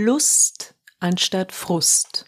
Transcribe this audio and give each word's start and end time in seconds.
Lust 0.00 0.76
anstatt 1.00 1.50
Frust. 1.50 2.26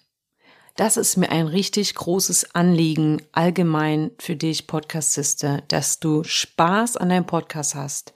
Das 0.75 0.97
ist 0.97 1.17
mir 1.17 1.31
ein 1.31 1.47
richtig 1.47 1.95
großes 1.95 2.57
Anliegen 2.57 3.23
allgemein 3.31 4.11
für 4.19 4.35
dich, 4.35 4.67
Podcastiste, 4.67 5.63
dass 5.69 6.01
du 6.01 6.25
Spaß 6.25 6.97
an 6.97 7.11
deinem 7.11 7.27
Podcast 7.27 7.77
hast 7.77 8.13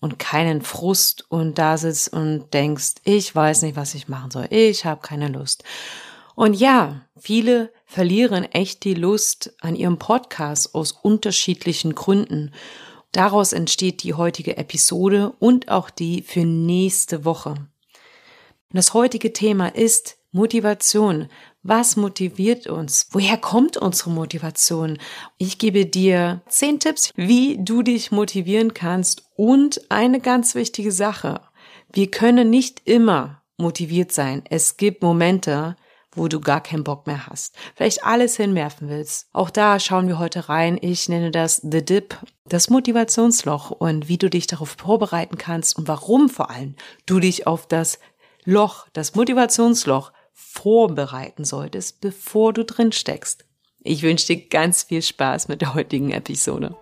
und 0.00 0.18
keinen 0.18 0.60
Frust 0.60 1.24
und 1.30 1.56
da 1.56 1.78
sitzt 1.78 2.12
und 2.12 2.52
denkst, 2.52 2.96
ich 3.04 3.32
weiß 3.32 3.62
nicht, 3.62 3.76
was 3.76 3.94
ich 3.94 4.08
machen 4.08 4.32
soll, 4.32 4.48
ich 4.50 4.84
habe 4.84 5.02
keine 5.02 5.28
Lust. 5.28 5.62
Und 6.34 6.54
ja, 6.54 7.02
viele 7.16 7.72
verlieren 7.86 8.42
echt 8.42 8.82
die 8.82 8.94
Lust 8.94 9.54
an 9.60 9.76
ihrem 9.76 10.00
Podcast 10.00 10.74
aus 10.74 10.90
unterschiedlichen 10.90 11.94
Gründen. 11.94 12.52
Daraus 13.12 13.52
entsteht 13.52 14.02
die 14.02 14.14
heutige 14.14 14.56
Episode 14.56 15.32
und 15.38 15.68
auch 15.68 15.90
die 15.90 16.22
für 16.22 16.44
nächste 16.44 17.24
Woche. 17.24 17.54
Und 18.72 18.76
das 18.76 18.94
heutige 18.94 19.32
Thema 19.32 19.74
ist 19.74 20.16
Motivation. 20.30 21.28
Was 21.64 21.96
motiviert 21.96 22.68
uns? 22.68 23.08
Woher 23.10 23.36
kommt 23.36 23.76
unsere 23.76 24.10
Motivation? 24.10 24.98
Ich 25.38 25.58
gebe 25.58 25.86
dir 25.86 26.42
zehn 26.48 26.78
Tipps, 26.78 27.12
wie 27.16 27.58
du 27.60 27.82
dich 27.82 28.12
motivieren 28.12 28.72
kannst 28.72 29.24
und 29.34 29.90
eine 29.90 30.20
ganz 30.20 30.54
wichtige 30.54 30.92
Sache. 30.92 31.40
Wir 31.92 32.12
können 32.12 32.48
nicht 32.48 32.82
immer 32.84 33.42
motiviert 33.58 34.12
sein. 34.12 34.44
Es 34.48 34.76
gibt 34.76 35.02
Momente, 35.02 35.74
wo 36.12 36.28
du 36.28 36.40
gar 36.40 36.60
keinen 36.60 36.84
Bock 36.84 37.06
mehr 37.06 37.26
hast. 37.26 37.54
Vielleicht 37.74 38.04
alles 38.04 38.36
hinwerfen 38.36 38.88
willst. 38.88 39.28
Auch 39.32 39.50
da 39.50 39.78
schauen 39.78 40.08
wir 40.08 40.18
heute 40.18 40.48
rein. 40.48 40.78
Ich 40.80 41.08
nenne 41.08 41.30
das 41.30 41.56
The 41.56 41.84
Dip, 41.84 42.16
das 42.46 42.70
Motivationsloch 42.70 43.70
und 43.70 44.08
wie 44.08 44.18
du 44.18 44.30
dich 44.30 44.46
darauf 44.46 44.76
vorbereiten 44.78 45.38
kannst 45.38 45.76
und 45.76 45.88
warum 45.88 46.28
vor 46.28 46.50
allem 46.50 46.74
du 47.06 47.20
dich 47.20 47.46
auf 47.46 47.66
das 47.66 47.98
Loch, 48.50 48.88
das 48.92 49.14
Motivationsloch 49.14 50.10
vorbereiten 50.32 51.44
solltest, 51.44 52.00
bevor 52.00 52.52
du 52.52 52.64
drin 52.64 52.90
steckst. 52.90 53.44
Ich 53.78 54.02
wünsche 54.02 54.26
dir 54.26 54.48
ganz 54.48 54.82
viel 54.82 55.02
Spaß 55.02 55.46
mit 55.46 55.60
der 55.60 55.74
heutigen 55.74 56.10
Episode. 56.10 56.74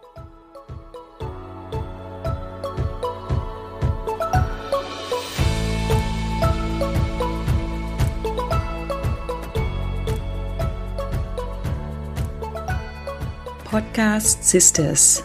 Podcast 13.64 14.42
Sisters. 14.42 15.22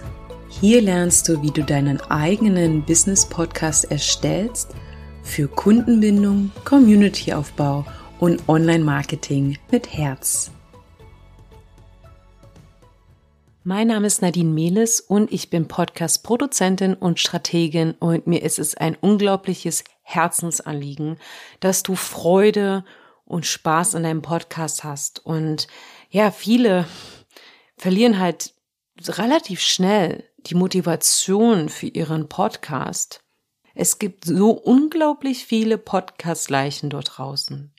Hier 0.50 0.82
lernst 0.82 1.30
du, 1.30 1.42
wie 1.42 1.52
du 1.52 1.64
deinen 1.64 2.02
eigenen 2.02 2.84
Business 2.84 3.26
Podcast 3.26 3.90
erstellst 3.90 4.76
für 5.24 5.48
Kundenbindung, 5.48 6.52
Communityaufbau 6.66 7.86
und 8.20 8.48
Online-Marketing 8.48 9.58
mit 9.72 9.92
Herz. 9.92 10.52
Mein 13.64 13.88
Name 13.88 14.08
ist 14.08 14.22
Nadine 14.22 14.52
Mehles 14.52 15.00
und 15.00 15.32
ich 15.32 15.50
bin 15.50 15.70
Podcast-Produzentin 15.70 16.94
und 16.94 17.20
Strategin 17.20 17.94
und 17.94 18.28
mir 18.28 18.44
ist 18.44 18.60
es 18.60 18.76
ein 18.76 18.96
unglaubliches 18.96 19.86
Herzensanliegen, 20.02 21.18
dass 21.62 21.82
du 21.82 21.96
Freude 21.96 22.84
und 23.24 23.46
Spaß 23.46 23.96
an 23.96 24.04
deinem 24.04 24.22
Podcast 24.22 24.84
hast. 24.84 25.26
Und 25.26 25.68
ja, 26.10 26.30
viele 26.30 26.86
verlieren 27.78 28.20
halt 28.20 28.54
relativ 29.08 29.62
schnell 29.62 30.26
die 30.46 30.56
Motivation 30.56 31.70
für 31.70 31.88
ihren 31.88 32.28
Podcast. 32.28 33.23
Es 33.76 33.98
gibt 33.98 34.26
so 34.26 34.52
unglaublich 34.52 35.46
viele 35.46 35.78
Podcast-Leichen 35.78 36.90
dort 36.92 37.18
draußen. 37.18 37.72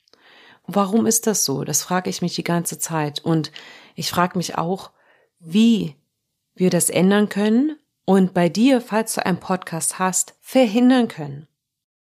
Warum 0.67 1.05
ist 1.05 1.25
das 1.25 1.45
so? 1.45 1.63
Das 1.63 1.83
frage 1.83 2.09
ich 2.09 2.21
mich 2.21 2.35
die 2.35 2.43
ganze 2.43 2.77
Zeit. 2.79 3.23
Und 3.23 3.51
ich 3.95 4.09
frage 4.09 4.37
mich 4.37 4.57
auch, 4.57 4.91
wie 5.39 5.95
wir 6.53 6.69
das 6.69 6.89
ändern 6.89 7.29
können 7.29 7.77
und 8.05 8.33
bei 8.33 8.49
dir, 8.49 8.81
falls 8.81 9.13
du 9.13 9.25
einen 9.25 9.39
Podcast 9.39 9.99
hast, 9.99 10.35
verhindern 10.41 11.07
können. 11.07 11.47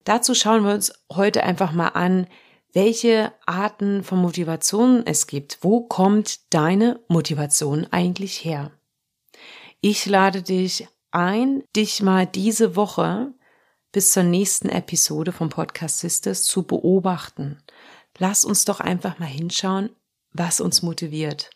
Dazu 0.05 0.35
schauen 0.35 0.65
wir 0.65 0.75
uns 0.75 0.93
heute 1.13 1.45
einfach 1.45 1.73
mal 1.73 1.89
an, 1.89 2.27
welche 2.73 3.33
Arten 3.47 4.03
von 4.03 4.19
Motivation 4.19 5.07
es 5.07 5.27
gibt. 5.29 5.59
Wo 5.63 5.83
kommt 5.83 6.53
deine 6.53 7.01
Motivation 7.09 7.87
eigentlich 7.91 8.45
her? 8.45 8.73
Ich 9.81 10.05
lade 10.07 10.43
dich 10.43 10.89
ein, 11.11 11.63
dich 11.77 12.03
mal 12.03 12.27
diese 12.27 12.75
Woche 12.75 13.33
bis 13.94 14.10
zur 14.10 14.25
nächsten 14.25 14.69
Episode 14.71 15.31
vom 15.31 15.50
Podcast 15.50 16.00
Sisters 16.00 16.43
zu 16.43 16.65
beobachten. 16.65 17.62
Lass 18.19 18.44
uns 18.44 18.65
doch 18.65 18.81
einfach 18.81 19.21
mal 19.21 19.27
hinschauen, 19.27 19.91
was 20.32 20.60
uns 20.60 20.82
motiviert. 20.82 21.50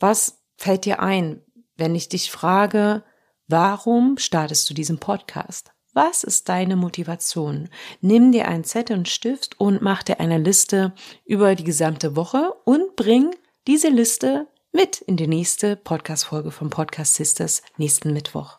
Was 0.00 0.38
fällt 0.56 0.86
dir 0.86 1.00
ein, 1.00 1.42
wenn 1.76 1.94
ich 1.94 2.08
dich 2.08 2.30
frage, 2.30 3.04
warum 3.48 4.16
startest 4.16 4.68
du 4.70 4.72
diesen 4.72 4.98
Podcast? 4.98 5.72
Was 5.92 6.24
ist 6.24 6.48
deine 6.48 6.76
Motivation? 6.76 7.68
Nimm 8.00 8.32
dir 8.32 8.48
einen 8.48 8.64
Zettel 8.64 8.96
und 8.96 9.08
Stift 9.10 9.60
und 9.60 9.82
mach 9.82 10.02
dir 10.02 10.20
eine 10.20 10.38
Liste 10.38 10.94
über 11.26 11.54
die 11.54 11.64
gesamte 11.64 12.16
Woche 12.16 12.54
und 12.64 12.96
bring 12.96 13.36
diese 13.66 13.88
Liste 13.88 14.48
mit 14.72 15.02
in 15.02 15.18
die 15.18 15.28
nächste 15.28 15.76
Podcast-Folge 15.76 16.50
vom 16.50 16.70
Podcast 16.70 17.14
Sisters 17.14 17.62
nächsten 17.76 18.14
Mittwoch. 18.14 18.56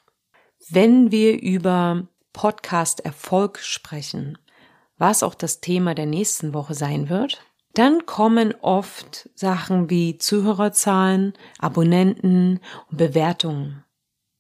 Wenn 0.70 1.12
wir 1.12 1.42
über 1.42 2.08
Podcast-Erfolg 2.36 3.60
sprechen, 3.60 4.38
was 4.98 5.24
auch 5.24 5.36
das 5.36 5.62
Thema 5.62 5.96
der 5.96 6.06
nächsten 6.06 6.54
Woche 6.54 6.74
sein 6.74 7.10
wird, 7.10 7.42
dann 7.74 8.06
kommen 8.06 8.54
oft 8.62 9.30
Sachen 9.36 9.90
wie 9.90 10.18
Zuhörerzahlen, 10.18 11.34
Abonnenten 11.60 12.60
und 12.92 12.98
Bewertungen 12.98 13.86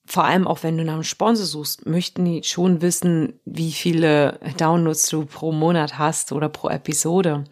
vor 0.05 0.23
allem 0.23 0.47
auch 0.47 0.63
wenn 0.63 0.77
du 0.77 0.83
nach 0.83 0.93
einem 0.93 1.03
Sponsor 1.03 1.45
suchst, 1.45 1.85
möchten 1.85 2.25
die 2.25 2.43
schon 2.43 2.81
wissen, 2.81 3.39
wie 3.45 3.71
viele 3.71 4.39
Downloads 4.57 5.09
du 5.09 5.25
pro 5.25 5.51
Monat 5.51 5.97
hast 5.97 6.31
oder 6.31 6.47
pro 6.47 6.69
Episode. 6.69 7.45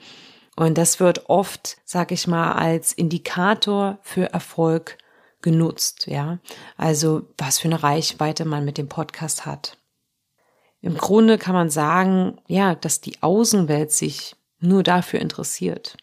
Und 0.55 0.77
das 0.77 0.99
wird 0.99 1.29
oft, 1.29 1.77
sag 1.83 2.11
ich 2.11 2.27
mal, 2.27 2.53
als 2.53 2.93
Indikator 2.93 3.97
für 4.03 4.31
Erfolg 4.31 4.99
genutzt, 5.41 6.05
ja. 6.07 6.37
Also, 6.77 7.23
was 7.37 7.59
für 7.59 7.67
eine 7.67 7.81
Reichweite 7.81 8.45
man 8.45 8.63
mit 8.63 8.77
dem 8.77 8.87
Podcast 8.87 9.47
hat. 9.47 9.77
Im 10.83 10.97
Grunde 10.97 11.37
kann 11.37 11.55
man 11.55 11.69
sagen, 11.69 12.41
ja, 12.45 12.75
dass 12.75 12.99
die 12.99 13.23
Außenwelt 13.23 13.93
sich 13.93 14.35
nur 14.59 14.83
dafür 14.83 15.21
interessiert. 15.21 15.95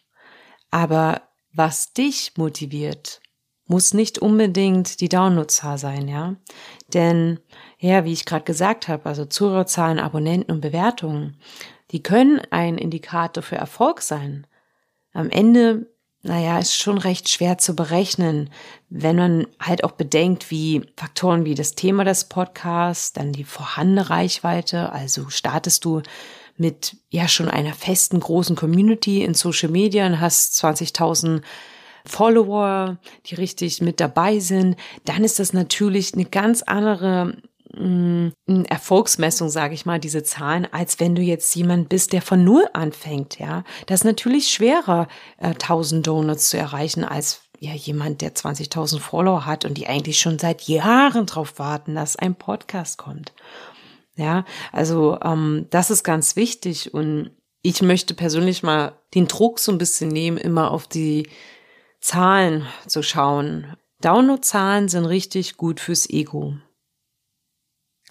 Aber 0.71 1.21
was 1.53 1.93
dich 1.93 2.33
motiviert, 2.35 3.21
muss 3.67 3.93
nicht 3.93 4.17
unbedingt 4.17 4.99
die 4.99 5.07
Downloadzahl 5.07 5.77
sein, 5.77 6.07
ja. 6.07 6.35
Denn, 6.95 7.39
ja, 7.77 8.05
wie 8.05 8.11
ich 8.11 8.25
gerade 8.25 8.43
gesagt 8.43 8.87
habe, 8.87 9.05
also 9.05 9.25
Zuhörerzahlen, 9.25 9.99
Abonnenten 9.99 10.51
und 10.51 10.61
Bewertungen, 10.61 11.37
die 11.91 12.01
können 12.01 12.41
ein 12.49 12.79
Indikator 12.79 13.43
für 13.43 13.57
Erfolg 13.57 14.01
sein. 14.01 14.47
Am 15.13 15.29
Ende, 15.29 15.90
naja, 16.23 16.59
ist 16.59 16.75
schon 16.75 16.97
recht 16.97 17.29
schwer 17.29 17.57
zu 17.57 17.75
berechnen, 17.75 18.49
wenn 18.89 19.15
man 19.15 19.47
halt 19.59 19.83
auch 19.83 19.91
bedenkt, 19.91 20.51
wie 20.51 20.83
Faktoren 20.95 21.45
wie 21.45 21.55
das 21.55 21.73
Thema 21.73 22.03
des 22.03 22.25
Podcasts, 22.25 23.13
dann 23.13 23.33
die 23.33 23.43
vorhandene 23.43 24.09
Reichweite, 24.09 24.91
also 24.91 25.29
startest 25.29 25.83
du 25.85 26.01
mit 26.57 26.95
ja 27.09 27.27
schon 27.27 27.49
einer 27.49 27.73
festen 27.73 28.19
großen 28.19 28.55
Community 28.55 29.23
in 29.23 29.33
Social 29.33 29.69
Media 29.69 30.05
und 30.05 30.19
hast 30.19 30.63
20.000 30.63 31.41
Follower, 32.05 32.97
die 33.25 33.35
richtig 33.35 33.81
mit 33.81 33.99
dabei 33.99 34.39
sind, 34.39 34.75
dann 35.05 35.23
ist 35.23 35.39
das 35.39 35.53
natürlich 35.53 36.13
eine 36.13 36.25
ganz 36.25 36.61
andere 36.61 37.37
mm, 37.73 38.63
Erfolgsmessung, 38.69 39.49
sage 39.49 39.73
ich 39.73 39.85
mal, 39.85 39.99
diese 39.99 40.23
Zahlen, 40.23 40.67
als 40.71 40.99
wenn 40.99 41.15
du 41.15 41.21
jetzt 41.21 41.55
jemand 41.55 41.89
bist, 41.89 42.13
der 42.13 42.21
von 42.21 42.43
null 42.43 42.65
anfängt, 42.73 43.39
ja. 43.39 43.63
Das 43.85 44.01
ist 44.01 44.05
natürlich 44.05 44.49
schwerer, 44.49 45.07
äh, 45.37 45.53
1000 45.53 46.05
Donuts 46.05 46.49
zu 46.49 46.57
erreichen, 46.57 47.03
als 47.03 47.41
ja 47.59 47.73
jemand, 47.73 48.21
der 48.21 48.33
20.000 48.33 48.99
Follower 48.99 49.45
hat 49.45 49.65
und 49.65 49.77
die 49.77 49.87
eigentlich 49.87 50.19
schon 50.19 50.39
seit 50.39 50.63
Jahren 50.63 51.27
drauf 51.27 51.59
warten, 51.59 51.95
dass 51.95 52.15
ein 52.15 52.35
Podcast 52.35 52.97
kommt. 52.97 53.33
Ja, 54.15 54.45
also 54.71 55.19
ähm, 55.23 55.67
das 55.69 55.91
ist 55.91 56.03
ganz 56.03 56.35
wichtig 56.35 56.93
und 56.93 57.31
ich 57.61 57.81
möchte 57.81 58.13
persönlich 58.13 58.63
mal 58.63 58.93
den 59.13 59.27
Druck 59.27 59.59
so 59.59 59.71
ein 59.71 59.77
bisschen 59.77 60.09
nehmen, 60.09 60.37
immer 60.37 60.71
auf 60.71 60.87
die 60.87 61.29
Zahlen 61.99 62.65
zu 62.87 63.03
schauen. 63.03 63.75
Downloadzahlen 64.01 64.89
sind 64.89 65.05
richtig 65.05 65.57
gut 65.57 65.79
fürs 65.79 66.09
Ego. 66.09 66.55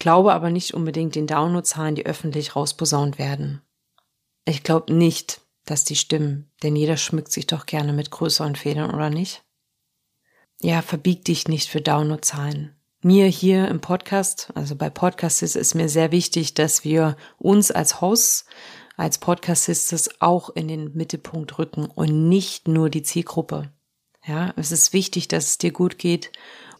Glaube 0.01 0.33
aber 0.33 0.49
nicht 0.49 0.73
unbedingt 0.73 1.13
den 1.13 1.27
Downloadzahlen, 1.27 1.93
die 1.93 2.07
öffentlich 2.07 2.55
rausposaunt 2.55 3.19
werden. 3.19 3.61
Ich 4.45 4.63
glaube 4.63 4.91
nicht, 4.91 5.41
dass 5.63 5.83
die 5.83 5.95
stimmen, 5.95 6.49
denn 6.63 6.75
jeder 6.75 6.97
schmückt 6.97 7.31
sich 7.31 7.45
doch 7.45 7.67
gerne 7.67 7.93
mit 7.93 8.09
größeren 8.09 8.55
Federn, 8.55 8.95
oder 8.95 9.11
nicht? 9.11 9.43
Ja, 10.59 10.81
verbieg 10.81 11.23
dich 11.25 11.47
nicht 11.47 11.69
für 11.69 11.81
Downloadzahlen. 11.81 12.75
Mir 13.03 13.27
hier 13.27 13.67
im 13.67 13.79
Podcast, 13.79 14.49
also 14.55 14.75
bei 14.75 14.89
Podcasts 14.89 15.43
ist 15.43 15.55
es 15.55 15.75
mir 15.75 15.87
sehr 15.87 16.11
wichtig, 16.11 16.55
dass 16.55 16.83
wir 16.83 17.15
uns 17.37 17.69
als 17.69 18.01
Hosts 18.01 18.47
als 18.97 19.19
Podcastistes 19.19 20.19
auch 20.19 20.49
in 20.49 20.67
den 20.67 20.95
Mittelpunkt 20.95 21.59
rücken 21.59 21.85
und 21.85 22.27
nicht 22.27 22.67
nur 22.67 22.89
die 22.89 23.03
Zielgruppe. 23.03 23.71
Ja, 24.25 24.51
es 24.55 24.71
ist 24.71 24.93
wichtig, 24.93 25.27
dass 25.27 25.45
es 25.45 25.57
dir 25.59 25.71
gut 25.71 25.99
geht, 25.99 26.31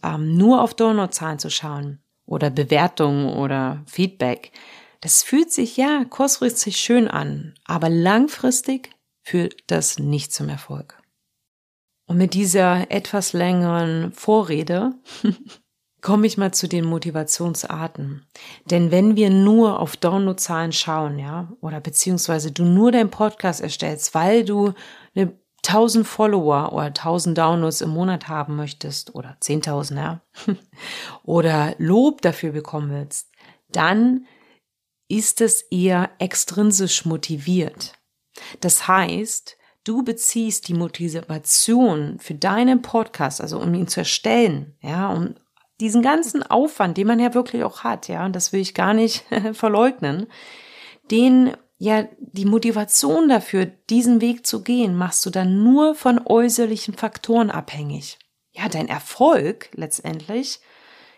ähm, 0.02 0.36
nur 0.36 0.60
auf 0.60 0.74
Downloadzahlen 0.74 1.38
zu 1.38 1.50
schauen 1.50 2.01
oder 2.26 2.50
Bewertungen 2.50 3.28
oder 3.34 3.82
Feedback. 3.86 4.52
Das 5.00 5.22
fühlt 5.22 5.52
sich 5.52 5.76
ja 5.76 6.04
kurzfristig 6.04 6.76
schön 6.76 7.08
an, 7.08 7.54
aber 7.64 7.88
langfristig 7.88 8.90
führt 9.22 9.64
das 9.66 9.98
nicht 9.98 10.32
zum 10.32 10.48
Erfolg. 10.48 11.02
Und 12.06 12.18
mit 12.18 12.34
dieser 12.34 12.90
etwas 12.90 13.32
längeren 13.32 14.12
Vorrede 14.12 14.92
komme 16.02 16.26
ich 16.26 16.36
mal 16.36 16.52
zu 16.52 16.68
den 16.68 16.84
Motivationsarten. 16.84 18.26
Denn 18.66 18.90
wenn 18.90 19.16
wir 19.16 19.30
nur 19.30 19.80
auf 19.80 19.96
Downloadzahlen 19.96 20.72
schauen, 20.72 21.18
ja, 21.18 21.52
oder 21.60 21.80
beziehungsweise 21.80 22.52
du 22.52 22.64
nur 22.64 22.92
deinen 22.92 23.10
Podcast 23.10 23.60
erstellst, 23.60 24.14
weil 24.14 24.44
du 24.44 24.74
eine 25.14 25.32
1000 25.66 26.06
Follower 26.06 26.72
oder 26.72 26.86
1000 26.86 27.38
Downloads 27.38 27.80
im 27.80 27.90
Monat 27.90 28.28
haben 28.28 28.56
möchtest 28.56 29.14
oder 29.14 29.36
10.000, 29.40 29.96
ja, 29.96 30.20
oder 31.22 31.74
Lob 31.78 32.20
dafür 32.22 32.52
bekommen 32.52 32.90
willst, 32.90 33.30
dann 33.70 34.26
ist 35.08 35.40
es 35.40 35.62
eher 35.70 36.10
extrinsisch 36.18 37.04
motiviert. 37.04 37.92
Das 38.60 38.88
heißt, 38.88 39.56
du 39.84 40.02
beziehst 40.02 40.68
die 40.68 40.74
Motivation 40.74 42.18
für 42.18 42.34
deinen 42.34 42.82
Podcast, 42.82 43.40
also 43.40 43.60
um 43.60 43.72
ihn 43.74 43.88
zu 43.88 44.00
erstellen, 44.00 44.76
ja, 44.80 45.10
um 45.10 45.34
diesen 45.80 46.02
ganzen 46.02 46.42
Aufwand, 46.42 46.96
den 46.96 47.06
man 47.06 47.20
ja 47.20 47.34
wirklich 47.34 47.64
auch 47.64 47.84
hat, 47.84 48.08
ja, 48.08 48.24
und 48.24 48.34
das 48.34 48.52
will 48.52 48.60
ich 48.60 48.74
gar 48.74 48.94
nicht 48.94 49.24
verleugnen, 49.52 50.26
den 51.10 51.56
ja, 51.82 52.04
die 52.16 52.44
Motivation 52.44 53.28
dafür, 53.28 53.66
diesen 53.66 54.20
Weg 54.20 54.46
zu 54.46 54.62
gehen, 54.62 54.94
machst 54.94 55.26
du 55.26 55.30
dann 55.30 55.64
nur 55.64 55.96
von 55.96 56.20
äußerlichen 56.24 56.94
Faktoren 56.94 57.50
abhängig. 57.50 58.20
Ja, 58.52 58.68
dein 58.68 58.86
Erfolg 58.86 59.68
letztendlich 59.74 60.60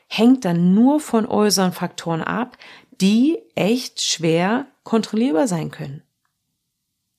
hängt 0.09 0.47
dann 0.47 0.73
nur 0.73 1.01
von 1.01 1.27
äußeren 1.27 1.73
Faktoren 1.73 2.23
ab, 2.23 2.57
die 3.03 3.43
echt 3.55 4.01
schwer 4.01 4.67
kontrollierbar 4.85 5.49
sein 5.49 5.71
können. 5.71 6.03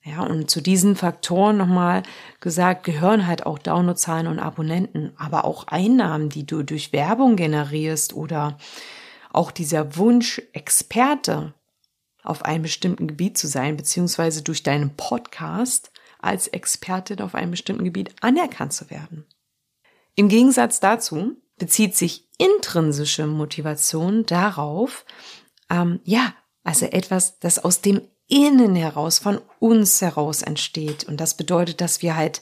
Ja, 0.04 0.24
und 0.24 0.50
zu 0.50 0.60
diesen 0.60 0.96
Faktoren 0.96 1.58
nochmal 1.58 2.02
gesagt, 2.40 2.84
gehören 2.84 3.28
halt 3.28 3.46
auch 3.46 3.60
Downloadzahlen 3.60 4.26
und 4.26 4.40
Abonnenten, 4.40 5.14
aber 5.18 5.46
auch 5.46 5.68
Einnahmen, 5.68 6.30
die 6.30 6.48
du 6.48 6.64
durch 6.64 6.94
Werbung 6.94 7.36
generierst 7.36 8.16
oder 8.16 8.58
auch 9.32 9.52
dieser 9.52 9.98
Wunsch, 9.98 10.42
Experte 10.54 11.54
auf 12.25 12.44
einem 12.44 12.63
bestimmten 12.63 13.07
Gebiet 13.07 13.38
zu 13.38 13.48
sein, 13.48 13.77
beziehungsweise 13.77 14.42
durch 14.42 14.63
deinen 14.63 14.95
Podcast 14.95 15.92
als 16.19 16.48
Expertin 16.48 17.22
auf 17.22 17.36
einem 17.36 17.51
bestimmten 17.51 17.83
Gebiet 17.83 18.16
anerkannt 18.22 18.74
zu 18.74 18.89
werden. 18.89 19.25
Im 20.16 20.30
Gegensatz 20.30 20.80
dazu 20.80 21.36
bezieht 21.57 21.95
sich 21.95 22.27
intrinsische 22.38 23.27
Motivation 23.27 24.25
darauf, 24.25 25.06
ähm, 25.69 26.00
ja, 26.04 26.33
also 26.63 26.86
etwas, 26.88 27.39
das 27.39 27.63
aus 27.63 27.81
dem 27.81 28.01
Innen 28.27 28.75
heraus, 28.75 29.19
von 29.19 29.39
uns 29.60 30.01
heraus 30.01 30.42
entsteht. 30.42 31.04
Und 31.04 31.22
das 31.22 31.38
bedeutet, 31.38 31.80
dass 31.80 32.01
wir 32.01 32.16
halt 32.16 32.42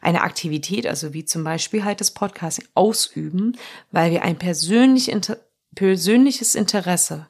eine 0.00 0.22
Aktivität, 0.22 0.86
also 0.86 1.12
wie 1.12 1.24
zum 1.24 1.42
Beispiel 1.42 1.84
halt 1.84 2.00
das 2.00 2.12
Podcasting, 2.12 2.66
ausüben, 2.74 3.56
weil 3.90 4.12
wir 4.12 4.22
ein 4.22 4.38
persönlich, 4.38 5.12
persönliches 5.74 6.54
Interesse 6.54 7.26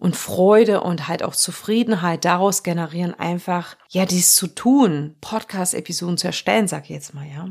und 0.00 0.16
Freude 0.16 0.80
und 0.80 1.08
halt 1.08 1.22
auch 1.22 1.36
Zufriedenheit 1.36 2.24
daraus 2.24 2.62
generieren, 2.62 3.14
einfach, 3.14 3.76
ja, 3.90 4.06
dies 4.06 4.34
zu 4.34 4.46
tun, 4.46 5.16
Podcast-Episoden 5.20 6.16
zu 6.16 6.26
erstellen, 6.26 6.66
sag 6.68 6.84
ich 6.84 6.90
jetzt 6.90 7.12
mal, 7.12 7.26
ja. 7.26 7.50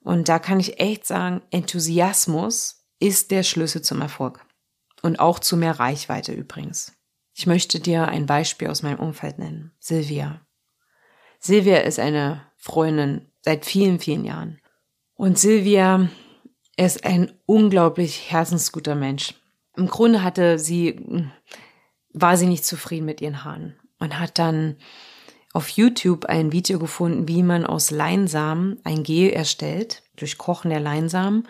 Und 0.00 0.28
da 0.28 0.38
kann 0.38 0.60
ich 0.60 0.78
echt 0.78 1.04
sagen, 1.04 1.42
Enthusiasmus 1.50 2.84
ist 3.00 3.32
der 3.32 3.42
Schlüssel 3.42 3.82
zum 3.82 4.00
Erfolg. 4.00 4.46
Und 5.02 5.18
auch 5.18 5.40
zu 5.40 5.56
mehr 5.56 5.78
Reichweite 5.78 6.32
übrigens. 6.32 6.92
Ich 7.34 7.46
möchte 7.46 7.80
dir 7.80 8.06
ein 8.06 8.26
Beispiel 8.26 8.68
aus 8.68 8.82
meinem 8.82 9.00
Umfeld 9.00 9.38
nennen. 9.38 9.72
Silvia. 9.80 10.40
Silvia 11.40 11.78
ist 11.78 11.98
eine 11.98 12.42
Freundin 12.56 13.32
seit 13.42 13.64
vielen, 13.66 13.98
vielen 13.98 14.24
Jahren. 14.24 14.60
Und 15.14 15.38
Silvia 15.38 16.08
ist 16.76 17.04
ein 17.04 17.32
unglaublich 17.46 18.30
herzensguter 18.30 18.94
Mensch. 18.94 19.34
Im 19.78 19.86
Grunde 19.86 20.24
hatte 20.24 20.58
sie, 20.58 21.00
war 22.12 22.36
sie 22.36 22.46
nicht 22.46 22.64
zufrieden 22.64 23.06
mit 23.06 23.20
ihren 23.20 23.44
Haaren 23.44 23.76
und 24.00 24.18
hat 24.18 24.38
dann 24.38 24.76
auf 25.52 25.68
YouTube 25.68 26.26
ein 26.26 26.52
Video 26.52 26.78
gefunden, 26.78 27.28
wie 27.28 27.42
man 27.42 27.64
aus 27.64 27.90
Leinsamen 27.90 28.80
ein 28.84 29.04
Gel 29.04 29.30
erstellt, 29.30 30.02
durch 30.16 30.36
Kochen 30.36 30.70
der 30.70 30.80
Leinsamen 30.80 31.46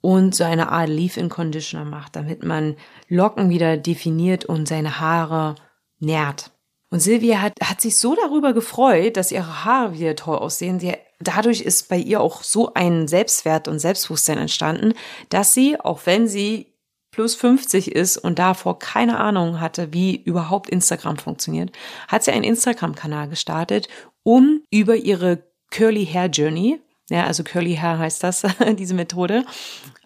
und 0.00 0.34
so 0.34 0.44
eine 0.44 0.70
Art 0.70 0.88
Leave-In-Conditioner 0.88 1.84
macht, 1.84 2.16
damit 2.16 2.44
man 2.44 2.76
Locken 3.08 3.50
wieder 3.50 3.76
definiert 3.76 4.46
und 4.46 4.66
seine 4.66 4.98
Haare 4.98 5.54
nährt. 5.98 6.52
Und 6.90 7.00
Silvia 7.00 7.42
hat, 7.42 7.52
hat 7.62 7.80
sich 7.80 7.98
so 7.98 8.14
darüber 8.14 8.52
gefreut, 8.52 9.16
dass 9.16 9.32
ihre 9.32 9.64
Haare 9.64 9.92
wieder 9.94 10.16
toll 10.16 10.38
aussehen. 10.38 10.80
Sie, 10.80 10.94
dadurch 11.20 11.60
ist 11.60 11.88
bei 11.88 11.98
ihr 11.98 12.20
auch 12.20 12.42
so 12.42 12.72
ein 12.74 13.06
Selbstwert 13.06 13.68
und 13.68 13.80
Selbstbewusstsein 13.80 14.38
entstanden, 14.38 14.94
dass 15.28 15.52
sie, 15.52 15.78
auch 15.78 16.00
wenn 16.04 16.26
sie 16.26 16.75
plus 17.10 17.34
50 17.34 17.92
ist 17.92 18.18
und 18.18 18.38
davor 18.38 18.78
keine 18.78 19.18
Ahnung 19.18 19.60
hatte, 19.60 19.92
wie 19.92 20.16
überhaupt 20.16 20.68
Instagram 20.68 21.16
funktioniert, 21.16 21.72
hat 22.08 22.24
sie 22.24 22.32
einen 22.32 22.44
Instagram-Kanal 22.44 23.28
gestartet, 23.28 23.88
um 24.22 24.62
über 24.70 24.96
ihre 24.96 25.44
Curly 25.70 26.06
Hair 26.06 26.26
Journey, 26.26 26.80
ja, 27.08 27.24
also 27.24 27.44
Curly 27.44 27.76
Hair 27.76 27.98
heißt 27.98 28.22
das, 28.22 28.42
diese 28.78 28.94
Methode, 28.94 29.44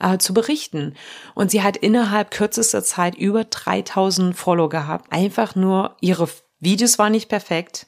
äh, 0.00 0.19
zu 0.19 0.35
berichten. 0.35 0.94
Und 1.35 1.50
sie 1.50 1.62
hat 1.62 1.76
innerhalb 1.76 2.31
kürzester 2.31 2.85
Zeit 2.85 3.14
über 3.17 3.44
3000 3.44 4.37
Follow 4.37 4.69
gehabt. 4.69 5.11
Einfach 5.11 5.55
nur, 5.55 5.97
ihre 6.00 6.29
Videos 6.58 6.99
waren 6.99 7.12
nicht 7.12 7.29
perfekt. 7.29 7.87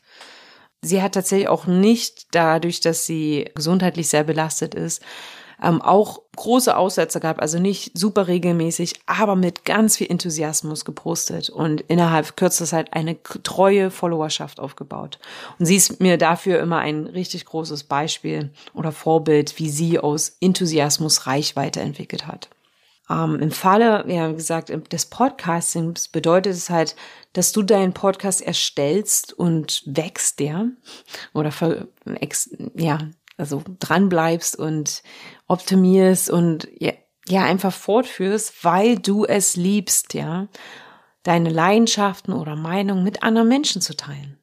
Sie 0.81 1.03
hat 1.03 1.12
tatsächlich 1.12 1.49
auch 1.49 1.67
nicht 1.67 2.35
dadurch, 2.35 2.81
dass 2.81 3.06
sie 3.06 3.50
gesundheitlich 3.55 4.09
sehr 4.09 4.25
belastet 4.25 4.75
ist, 4.75 5.03
ähm, 5.62 5.81
auch 5.81 6.23
große 6.37 6.76
Aussätze 6.76 7.20
gehabt, 7.20 7.41
also 7.41 7.59
nicht 7.59 7.97
super 7.97 8.26
regelmäßig, 8.26 8.94
aber 9.06 9.37
mit 9.37 9.64
ganz 9.64 9.97
viel 9.97 10.11
Enthusiasmus 10.11 10.85
gepostet 10.85 11.50
und 11.50 11.82
innerhalb 11.82 12.37
kürzester 12.37 12.76
Zeit 12.76 12.93
eine 12.93 13.23
treue 13.23 13.91
Followerschaft 13.91 14.59
aufgebaut. 14.59 15.19
Und 15.59 15.67
sie 15.67 15.76
ist 15.76 16.00
mir 16.00 16.19
dafür 16.19 16.59
immer 16.61 16.79
ein 16.79 17.07
richtig 17.07 17.45
großes 17.45 17.85
Beispiel 17.85 18.50
oder 18.75 18.92
Vorbild, 18.92 19.59
wie 19.59 19.69
sie 19.69 19.99
aus 19.99 20.37
Enthusiasmus 20.40 21.26
Reichweite 21.26 21.81
entwickelt 21.81 22.26
hat. 22.26 22.49
Ähm, 23.11 23.38
Im 23.40 23.50
Falle, 23.50 24.04
wie 24.07 24.35
gesagt, 24.35 24.73
des 24.92 25.07
Podcastings 25.07 26.09
bedeutet 26.09 26.54
es 26.54 26.71
halt, 26.71 26.97
dass 27.35 27.52
du 27.52 27.62
deinen 27.62 27.92
Podcast 27.92 28.40
erstellst 28.40 29.33
und 29.33 29.83
wächst 29.87 30.40
der 30.40 30.69
oder 31.35 31.52
ja, 32.75 32.99
also 33.37 33.62
dran 33.81 34.09
bleibst 34.09 34.57
und 34.57 35.02
optimierst 35.52 36.30
und 36.30 36.66
ja, 36.78 36.92
ja 37.28 37.44
einfach 37.44 37.73
fortführst, 37.73 38.64
weil 38.64 38.99
du 38.99 39.25
es 39.25 39.54
liebst, 39.54 40.14
ja, 40.14 40.49
deine 41.23 41.50
Leidenschaften 41.50 42.32
oder 42.32 42.56
Meinungen 42.56 43.04
mit 43.04 43.23
anderen 43.23 43.49
Menschen 43.49 43.82
zu 43.82 43.94
teilen. 43.94 44.38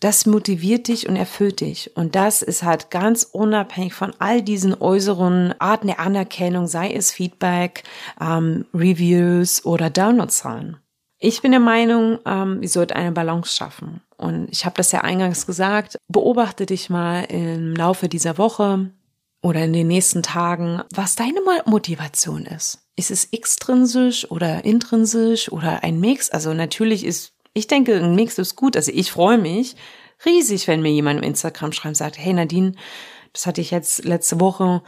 Das 0.00 0.26
motiviert 0.26 0.88
dich 0.88 1.08
und 1.08 1.16
erfüllt 1.16 1.60
dich. 1.60 1.96
Und 1.96 2.14
das 2.14 2.42
ist 2.42 2.62
halt 2.62 2.90
ganz 2.90 3.24
unabhängig 3.24 3.94
von 3.94 4.12
all 4.18 4.42
diesen 4.42 4.80
äußeren 4.80 5.54
Arten 5.60 5.88
der 5.88 5.98
Anerkennung, 6.00 6.66
sei 6.68 6.92
es 6.92 7.10
Feedback, 7.10 7.82
ähm, 8.20 8.66
Reviews 8.74 9.64
oder 9.64 9.90
Downloadzahlen. 9.90 10.76
Ich 11.18 11.42
bin 11.42 11.50
der 11.50 11.60
Meinung, 11.60 12.18
ähm, 12.26 12.62
ihr 12.62 12.68
sollt 12.68 12.92
eine 12.92 13.10
Balance 13.10 13.52
schaffen. 13.52 14.00
Und 14.16 14.48
ich 14.50 14.64
habe 14.64 14.76
das 14.76 14.92
ja 14.92 15.00
eingangs 15.00 15.46
gesagt, 15.46 15.96
beobachte 16.06 16.66
dich 16.66 16.90
mal 16.90 17.24
im 17.24 17.74
Laufe 17.74 18.08
dieser 18.08 18.38
Woche 18.38 18.92
oder 19.40 19.64
in 19.64 19.72
den 19.72 19.86
nächsten 19.86 20.22
Tagen, 20.22 20.82
was 20.92 21.14
deine 21.14 21.40
Motivation 21.66 22.44
ist. 22.46 22.80
Ist 22.96 23.10
es 23.10 23.26
extrinsisch 23.26 24.30
oder 24.30 24.64
intrinsisch 24.64 25.52
oder 25.52 25.84
ein 25.84 26.00
Mix? 26.00 26.30
Also 26.30 26.52
natürlich 26.54 27.04
ist, 27.04 27.34
ich 27.54 27.68
denke, 27.68 27.96
ein 27.96 28.16
Mix 28.16 28.38
ist 28.38 28.56
gut. 28.56 28.76
Also 28.76 28.90
ich 28.92 29.12
freue 29.12 29.38
mich 29.38 29.76
riesig, 30.24 30.66
wenn 30.66 30.82
mir 30.82 30.90
jemand 30.90 31.20
im 31.20 31.28
Instagram 31.28 31.72
schreibt 31.72 31.96
sagt, 31.96 32.18
hey 32.18 32.32
Nadine, 32.32 32.72
das 33.32 33.46
hatte 33.46 33.60
ich 33.60 33.70
jetzt 33.70 34.04
letzte 34.04 34.40
Woche. 34.40 34.82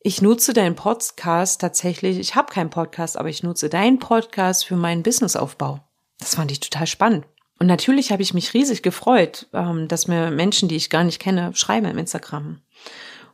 Ich 0.00 0.20
nutze 0.20 0.52
deinen 0.52 0.76
Podcast 0.76 1.62
tatsächlich. 1.62 2.18
Ich 2.18 2.34
habe 2.34 2.52
keinen 2.52 2.68
Podcast, 2.68 3.16
aber 3.16 3.30
ich 3.30 3.42
nutze 3.42 3.70
deinen 3.70 3.98
Podcast 3.98 4.66
für 4.66 4.76
meinen 4.76 5.02
Businessaufbau. 5.02 5.80
Das 6.18 6.34
fand 6.34 6.52
ich 6.52 6.60
total 6.60 6.86
spannend. 6.86 7.26
Und 7.58 7.68
natürlich 7.68 8.12
habe 8.12 8.22
ich 8.22 8.34
mich 8.34 8.52
riesig 8.52 8.82
gefreut, 8.82 9.48
ähm, 9.54 9.88
dass 9.88 10.08
mir 10.08 10.30
Menschen, 10.30 10.68
die 10.68 10.76
ich 10.76 10.90
gar 10.90 11.04
nicht 11.04 11.20
kenne, 11.20 11.52
schreiben 11.54 11.86
im 11.86 11.96
Instagram. 11.96 12.60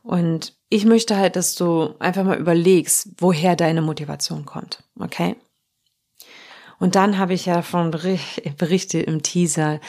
Und 0.03 0.57
ich 0.69 0.85
möchte 0.85 1.15
halt, 1.17 1.35
dass 1.35 1.55
du 1.55 1.95
einfach 1.99 2.23
mal 2.23 2.39
überlegst, 2.39 3.09
woher 3.17 3.55
deine 3.55 3.81
Motivation 3.81 4.45
kommt. 4.45 4.83
Okay? 4.99 5.35
Und 6.79 6.95
dann 6.95 7.17
habe 7.17 7.33
ich 7.33 7.45
ja 7.45 7.61
von 7.61 7.91
Berichte 8.57 8.99
im 8.99 9.21
Teaser, 9.21 9.79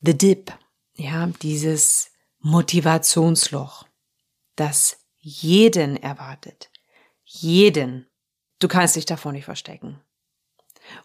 The 0.00 0.16
Dip, 0.16 0.52
ja, 0.94 1.26
dieses 1.42 2.10
Motivationsloch, 2.40 3.86
das 4.56 4.98
jeden 5.18 5.96
erwartet. 5.96 6.70
Jeden. 7.24 8.06
Du 8.58 8.68
kannst 8.68 8.96
dich 8.96 9.06
davor 9.06 9.32
nicht 9.32 9.44
verstecken. 9.44 10.00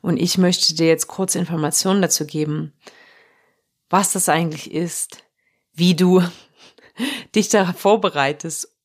Und 0.01 0.17
ich 0.17 0.37
möchte 0.37 0.73
dir 0.73 0.87
jetzt 0.87 1.07
kurz 1.07 1.35
Informationen 1.35 2.01
dazu 2.01 2.25
geben, 2.25 2.73
was 3.89 4.13
das 4.13 4.29
eigentlich 4.29 4.71
ist, 4.71 5.23
wie 5.73 5.95
du 5.95 6.23
dich 7.35 7.49
da 7.49 7.73
vorbereitest, 7.73 8.75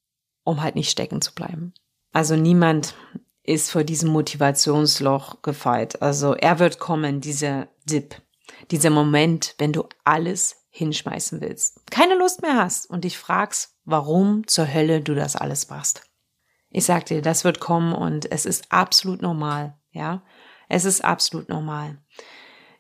um 0.44 0.62
halt 0.62 0.74
nicht 0.74 0.90
stecken 0.90 1.20
zu 1.20 1.34
bleiben. 1.34 1.72
Also 2.12 2.36
niemand 2.36 2.94
ist 3.42 3.70
vor 3.70 3.84
diesem 3.84 4.10
Motivationsloch 4.10 5.42
gefeit. 5.42 6.02
Also 6.02 6.34
er 6.34 6.58
wird 6.58 6.78
kommen, 6.78 7.20
dieser 7.20 7.68
Dip, 7.84 8.20
dieser 8.70 8.90
Moment, 8.90 9.54
wenn 9.58 9.72
du 9.72 9.84
alles 10.04 10.56
hinschmeißen 10.70 11.40
willst, 11.40 11.90
keine 11.90 12.14
Lust 12.14 12.42
mehr 12.42 12.56
hast 12.56 12.88
und 12.88 13.04
dich 13.04 13.18
fragst, 13.18 13.76
warum 13.84 14.46
zur 14.46 14.72
Hölle 14.72 15.00
du 15.00 15.14
das 15.14 15.36
alles 15.36 15.68
machst. 15.68 16.02
Ich 16.70 16.84
sag 16.84 17.06
dir, 17.06 17.22
das 17.22 17.42
wird 17.44 17.58
kommen 17.58 17.92
und 17.92 18.30
es 18.30 18.46
ist 18.46 18.70
absolut 18.70 19.22
normal, 19.22 19.76
ja. 19.90 20.22
Es 20.68 20.84
ist 20.84 21.04
absolut 21.04 21.48
normal. 21.48 21.98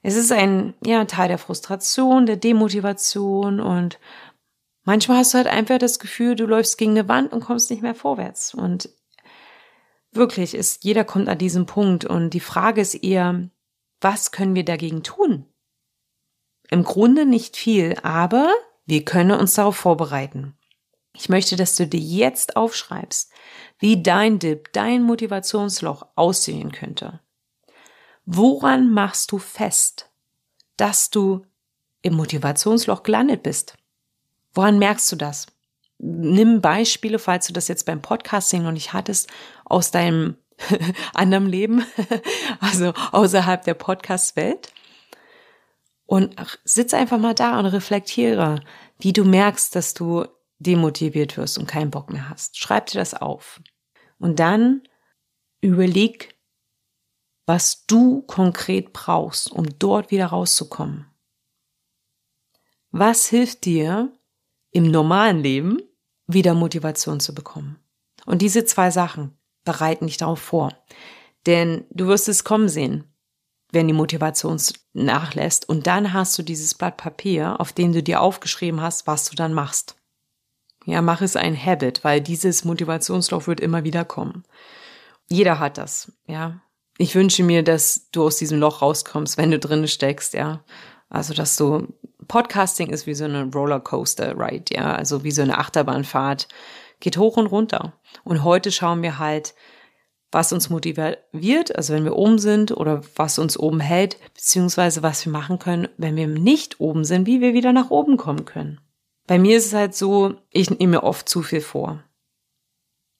Es 0.02 0.14
ist 0.14 0.30
ein, 0.30 0.74
ja, 0.84 1.04
Teil 1.04 1.28
der 1.28 1.38
Frustration, 1.38 2.24
der 2.24 2.36
Demotivation 2.36 3.60
und 3.60 3.98
manchmal 4.90 5.18
hast 5.18 5.34
du 5.34 5.38
halt 5.38 5.46
einfach 5.46 5.78
das 5.78 6.00
Gefühl, 6.00 6.34
du 6.34 6.46
läufst 6.46 6.76
gegen 6.76 6.98
eine 6.98 7.08
Wand 7.08 7.32
und 7.32 7.44
kommst 7.44 7.70
nicht 7.70 7.80
mehr 7.80 7.94
vorwärts 7.94 8.54
und 8.54 8.88
wirklich 10.10 10.56
ist, 10.56 10.82
jeder 10.82 11.04
kommt 11.04 11.28
an 11.28 11.38
diesen 11.38 11.64
Punkt 11.64 12.04
und 12.04 12.30
die 12.30 12.40
Frage 12.40 12.80
ist 12.80 12.96
eher, 12.96 13.48
was 14.00 14.32
können 14.32 14.56
wir 14.56 14.64
dagegen 14.64 15.04
tun? 15.04 15.46
Im 16.70 16.82
Grunde 16.82 17.24
nicht 17.24 17.56
viel, 17.56 17.98
aber 18.02 18.52
wir 18.84 19.04
können 19.04 19.38
uns 19.38 19.54
darauf 19.54 19.76
vorbereiten. 19.76 20.58
Ich 21.14 21.28
möchte, 21.28 21.54
dass 21.54 21.76
du 21.76 21.86
dir 21.86 22.00
jetzt 22.00 22.56
aufschreibst, 22.56 23.30
wie 23.78 24.02
dein 24.02 24.40
Dip, 24.40 24.72
dein 24.72 25.04
Motivationsloch 25.04 26.08
aussehen 26.16 26.72
könnte. 26.72 27.20
Woran 28.24 28.90
machst 28.90 29.30
du 29.30 29.38
fest, 29.38 30.10
dass 30.76 31.10
du 31.10 31.46
im 32.02 32.14
Motivationsloch 32.14 33.04
gelandet 33.04 33.44
bist? 33.44 33.76
Woran 34.52 34.78
merkst 34.78 35.10
du 35.12 35.16
das? 35.16 35.46
Nimm 35.98 36.60
Beispiele, 36.60 37.18
falls 37.18 37.46
du 37.46 37.52
das 37.52 37.68
jetzt 37.68 37.84
beim 37.84 38.02
Podcasting 38.02 38.62
noch 38.62 38.72
nicht 38.72 38.92
hattest, 38.92 39.28
aus 39.64 39.90
deinem 39.90 40.36
anderen 41.14 41.46
Leben, 41.46 41.84
also 42.60 42.92
außerhalb 43.12 43.62
der 43.64 43.74
Podcast-Welt. 43.74 44.72
Und 46.06 46.34
sitz 46.64 46.92
einfach 46.92 47.18
mal 47.18 47.34
da 47.34 47.58
und 47.58 47.66
reflektiere, 47.66 48.62
wie 48.98 49.12
du 49.12 49.24
merkst, 49.24 49.76
dass 49.76 49.94
du 49.94 50.26
demotiviert 50.58 51.36
wirst 51.36 51.56
und 51.56 51.66
keinen 51.66 51.90
Bock 51.90 52.10
mehr 52.10 52.28
hast. 52.28 52.58
Schreib 52.58 52.86
dir 52.86 52.98
das 52.98 53.14
auf. 53.14 53.60
Und 54.18 54.40
dann 54.40 54.82
überleg, 55.60 56.36
was 57.46 57.86
du 57.86 58.22
konkret 58.22 58.92
brauchst, 58.92 59.50
um 59.50 59.66
dort 59.78 60.10
wieder 60.10 60.26
rauszukommen. 60.26 61.06
Was 62.90 63.26
hilft 63.26 63.64
dir 63.64 64.12
im 64.70 64.90
normalen 64.90 65.40
Leben, 65.40 65.80
wieder 66.26 66.54
Motivation 66.54 67.20
zu 67.20 67.34
bekommen? 67.34 67.78
Und 68.26 68.42
diese 68.42 68.64
zwei 68.64 68.90
Sachen 68.90 69.38
bereiten 69.64 70.06
dich 70.06 70.16
darauf 70.16 70.40
vor. 70.40 70.72
Denn 71.46 71.84
du 71.90 72.06
wirst 72.06 72.28
es 72.28 72.44
kommen 72.44 72.68
sehen, 72.68 73.04
wenn 73.72 73.86
die 73.86 73.94
Motivation 73.94 74.60
nachlässt. 74.92 75.68
Und 75.68 75.86
dann 75.86 76.12
hast 76.12 76.38
du 76.38 76.42
dieses 76.42 76.74
Blatt 76.74 76.96
Papier, 76.96 77.60
auf 77.60 77.72
dem 77.72 77.92
du 77.92 78.02
dir 78.02 78.20
aufgeschrieben 78.20 78.80
hast, 78.80 79.06
was 79.06 79.30
du 79.30 79.36
dann 79.36 79.54
machst. 79.54 79.96
Ja, 80.86 81.02
mach 81.02 81.20
es 81.20 81.36
ein 81.36 81.56
Habit, 81.56 82.04
weil 82.04 82.20
dieses 82.20 82.64
Motivationslauf 82.64 83.46
wird 83.46 83.60
immer 83.60 83.84
wieder 83.84 84.04
kommen. 84.04 84.44
Jeder 85.28 85.58
hat 85.58 85.78
das, 85.78 86.12
ja. 86.26 86.60
Ich 86.98 87.14
wünsche 87.14 87.42
mir, 87.42 87.62
dass 87.62 88.10
du 88.10 88.24
aus 88.24 88.36
diesem 88.36 88.58
Loch 88.58 88.82
rauskommst, 88.82 89.38
wenn 89.38 89.50
du 89.50 89.58
drin 89.58 89.86
steckst, 89.88 90.34
ja. 90.34 90.64
Also, 91.08 91.34
dass 91.34 91.56
du, 91.56 91.88
Podcasting 92.28 92.90
ist 92.90 93.06
wie 93.06 93.14
so 93.14 93.24
eine 93.24 93.50
Rollercoaster 93.50 94.38
Ride, 94.38 94.74
ja. 94.74 94.94
Also 94.94 95.24
wie 95.24 95.30
so 95.30 95.42
eine 95.42 95.58
Achterbahnfahrt. 95.58 96.48
Geht 97.00 97.16
hoch 97.16 97.36
und 97.36 97.46
runter. 97.46 97.94
Und 98.24 98.44
heute 98.44 98.70
schauen 98.70 99.02
wir 99.02 99.18
halt, 99.18 99.54
was 100.32 100.52
uns 100.52 100.70
motiviert, 100.70 101.74
also 101.74 101.92
wenn 101.92 102.04
wir 102.04 102.14
oben 102.14 102.38
sind 102.38 102.70
oder 102.76 103.02
was 103.16 103.38
uns 103.38 103.58
oben 103.58 103.80
hält, 103.80 104.16
beziehungsweise 104.34 105.02
was 105.02 105.24
wir 105.24 105.32
machen 105.32 105.58
können, 105.58 105.88
wenn 105.96 106.14
wir 106.16 106.28
nicht 106.28 106.78
oben 106.80 107.04
sind, 107.04 107.26
wie 107.26 107.40
wir 107.40 107.52
wieder 107.52 107.72
nach 107.72 107.90
oben 107.90 108.16
kommen 108.16 108.44
können. 108.44 108.80
Bei 109.26 109.38
mir 109.38 109.56
ist 109.56 109.66
es 109.66 109.74
halt 109.74 109.94
so, 109.94 110.34
ich 110.50 110.70
nehme 110.70 110.98
mir 110.98 111.02
oft 111.02 111.28
zu 111.28 111.42
viel 111.42 111.60
vor. 111.60 112.02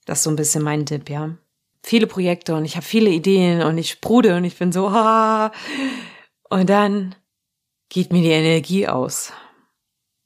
Das 0.05 0.19
ist 0.19 0.23
so 0.23 0.29
ein 0.29 0.35
bisschen 0.35 0.63
mein 0.63 0.85
Tipp, 0.85 1.09
ja. 1.09 1.37
Viele 1.83 2.07
Projekte 2.07 2.55
und 2.55 2.63
ich 2.63 2.75
habe 2.75 2.85
viele 2.85 3.09
Ideen 3.09 3.61
und 3.61 3.77
ich 3.77 3.89
sprude 3.89 4.35
und 4.35 4.43
ich 4.43 4.57
bin 4.57 4.71
so, 4.71 4.91
ha. 4.91 5.51
Und 6.49 6.69
dann 6.69 7.15
geht 7.91 8.13
mir 8.13 8.21
die 8.21 8.29
Energie 8.29 8.87
aus. 8.87 9.33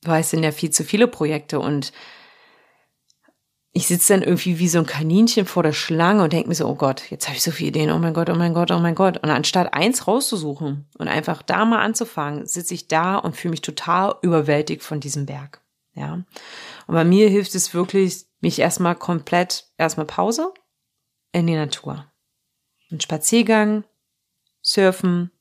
Weil 0.03 0.21
es 0.21 0.29
sind 0.29 0.43
ja 0.43 0.51
viel 0.51 0.69
zu 0.69 0.83
viele 0.83 1.07
Projekte 1.07 1.59
und 1.59 1.91
ich 3.71 3.87
sitze 3.87 4.13
dann 4.13 4.21
irgendwie 4.21 4.59
wie 4.59 4.69
so 4.69 4.77
ein 4.77 4.85
Kaninchen 4.85 5.45
vor 5.47 5.63
der 5.63 5.73
Schlange 5.73 6.23
und 6.23 6.31
denke 6.31 6.47
mir 6.47 6.55
so, 6.55 6.67
oh 6.67 6.75
Gott, 6.75 7.09
jetzt 7.09 7.27
habe 7.27 7.35
ich 7.35 7.43
so 7.43 7.51
viele 7.51 7.69
Ideen, 7.69 7.91
oh 7.91 7.97
mein 7.97 8.13
Gott, 8.13 8.29
oh 8.29 8.35
mein 8.35 8.53
Gott, 8.53 8.71
oh 8.71 8.79
mein 8.79 8.95
Gott. 8.95 9.17
Und 9.17 9.31
anstatt 9.31 9.73
eins 9.73 10.07
rauszusuchen 10.07 10.87
und 10.97 11.07
einfach 11.07 11.41
da 11.41 11.65
mal 11.65 11.81
anzufangen, 11.81 12.45
sitze 12.45 12.75
ich 12.75 12.87
da 12.87 13.17
und 13.17 13.35
fühle 13.35 13.51
mich 13.51 13.61
total 13.61 14.15
überwältigt 14.21 14.83
von 14.83 14.99
diesem 14.99 15.25
Berg. 15.25 15.61
Ja. 15.95 16.13
Und 16.13 16.93
bei 16.93 17.03
mir 17.03 17.29
hilft 17.29 17.55
es 17.55 17.73
wirklich, 17.73 18.27
mich 18.41 18.59
erstmal 18.59 18.95
komplett, 18.95 19.71
erstmal 19.77 20.05
Pause 20.05 20.53
in 21.31 21.47
die 21.47 21.55
Natur. 21.55 22.05
Ein 22.91 23.01
Spaziergang, 23.01 23.83
Surfen. 24.61 25.31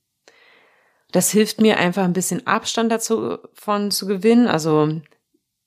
Das 1.14 1.30
hilft 1.30 1.60
mir 1.60 1.78
einfach 1.78 2.02
ein 2.02 2.12
bisschen 2.12 2.44
Abstand 2.44 2.90
dazu 2.90 3.38
von 3.52 3.92
zu 3.92 4.08
gewinnen. 4.08 4.48
Also 4.48 5.00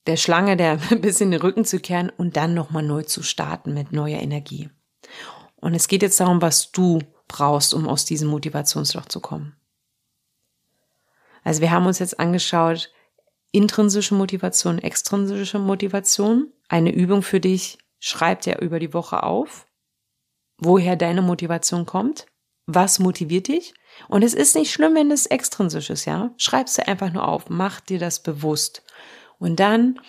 der 0.05 0.17
Schlange 0.17 0.57
der 0.57 0.77
ein 0.91 0.99
bisschen 0.99 1.31
den 1.31 1.39
Rücken 1.39 1.63
zu 1.63 1.79
kehren 1.79 2.09
und 2.09 2.35
dann 2.35 2.53
nochmal 2.53 2.83
neu 2.83 3.03
zu 3.03 3.23
starten 3.23 3.73
mit 3.73 3.93
neuer 3.93 4.19
Energie. 4.19 4.69
Und 5.55 5.73
es 5.73 5.87
geht 5.87 6.01
jetzt 6.01 6.19
darum, 6.19 6.41
was 6.41 6.73
du 6.73 6.99
brauchst, 7.29 7.73
um 7.73 7.87
aus 7.87 8.03
diesem 8.03 8.27
Motivationsloch 8.27 9.05
zu 9.05 9.21
kommen. 9.21 9.55
Also 11.45 11.61
wir 11.61 11.71
haben 11.71 11.85
uns 11.85 11.99
jetzt 11.99 12.19
angeschaut, 12.19 12.91
intrinsische 13.53 14.15
Motivation, 14.15 14.79
extrinsische 14.79 15.59
Motivation. 15.59 16.51
Eine 16.67 16.93
Übung 16.93 17.21
für 17.21 17.39
dich, 17.39 17.77
schreib 17.99 18.41
dir 18.41 18.59
über 18.59 18.79
die 18.79 18.93
Woche 18.93 19.23
auf, 19.23 19.65
woher 20.57 20.97
deine 20.97 21.21
Motivation 21.21 21.85
kommt, 21.85 22.25
was 22.67 22.99
motiviert 22.99 23.47
dich. 23.47 23.73
Und 24.09 24.23
es 24.23 24.33
ist 24.33 24.55
nicht 24.55 24.71
schlimm, 24.71 24.93
wenn 24.93 25.09
es 25.09 25.25
extrinsisch 25.25 25.89
ist, 25.89 26.05
ja. 26.05 26.31
Schreib's 26.37 26.75
dir 26.75 26.87
einfach 26.87 27.11
nur 27.11 27.27
auf, 27.27 27.49
mach 27.49 27.79
dir 27.79 27.97
das 27.97 28.21
bewusst. 28.21 28.83
Und 29.39 29.59
dann 29.59 29.99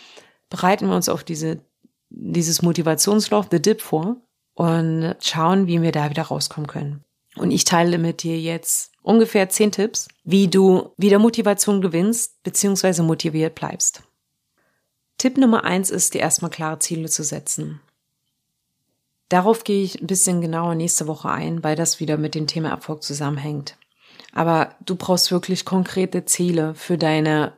bereiten 0.51 0.89
wir 0.89 0.97
uns 0.97 1.09
auf 1.09 1.25
diese, 1.25 1.65
dieses 2.11 2.61
Motivationsloch, 2.61 3.47
The 3.51 3.63
Dip 3.63 3.81
vor 3.81 4.17
und 4.55 5.15
schauen, 5.21 5.67
wie 5.67 5.81
wir 5.81 5.93
da 5.93 6.11
wieder 6.11 6.25
rauskommen 6.25 6.67
können. 6.67 7.05
Und 7.37 7.51
ich 7.51 7.65
teile 7.65 7.99
mit 7.99 8.23
dir 8.23 8.39
jetzt 8.39 8.93
ungefähr 9.03 9.49
zehn 9.49 9.71
Tipps, 9.71 10.09
wie 10.25 10.49
du 10.49 10.93
wieder 10.97 11.19
Motivation 11.19 11.81
gewinnst 11.81 12.43
bzw. 12.43 13.03
motiviert 13.03 13.55
bleibst. 13.55 14.03
Tipp 15.17 15.37
Nummer 15.37 15.65
eins 15.65 15.91
ist, 15.91 16.15
dir 16.15 16.21
erstmal 16.21 16.51
klare 16.51 16.79
Ziele 16.79 17.09
zu 17.09 17.23
setzen. 17.23 17.81
Darauf 19.29 19.65
gehe 19.65 19.85
ich 19.85 20.01
ein 20.01 20.07
bisschen 20.07 20.41
genauer 20.41 20.75
nächste 20.75 21.07
Woche 21.07 21.29
ein, 21.31 21.63
weil 21.63 21.77
das 21.77 22.01
wieder 22.01 22.17
mit 22.17 22.35
dem 22.35 22.47
Thema 22.47 22.71
Erfolg 22.71 23.03
zusammenhängt. 23.03 23.77
Aber 24.33 24.75
du 24.85 24.97
brauchst 24.97 25.31
wirklich 25.31 25.65
konkrete 25.65 26.25
Ziele 26.25 26.75
für 26.75 26.97
deine 26.97 27.53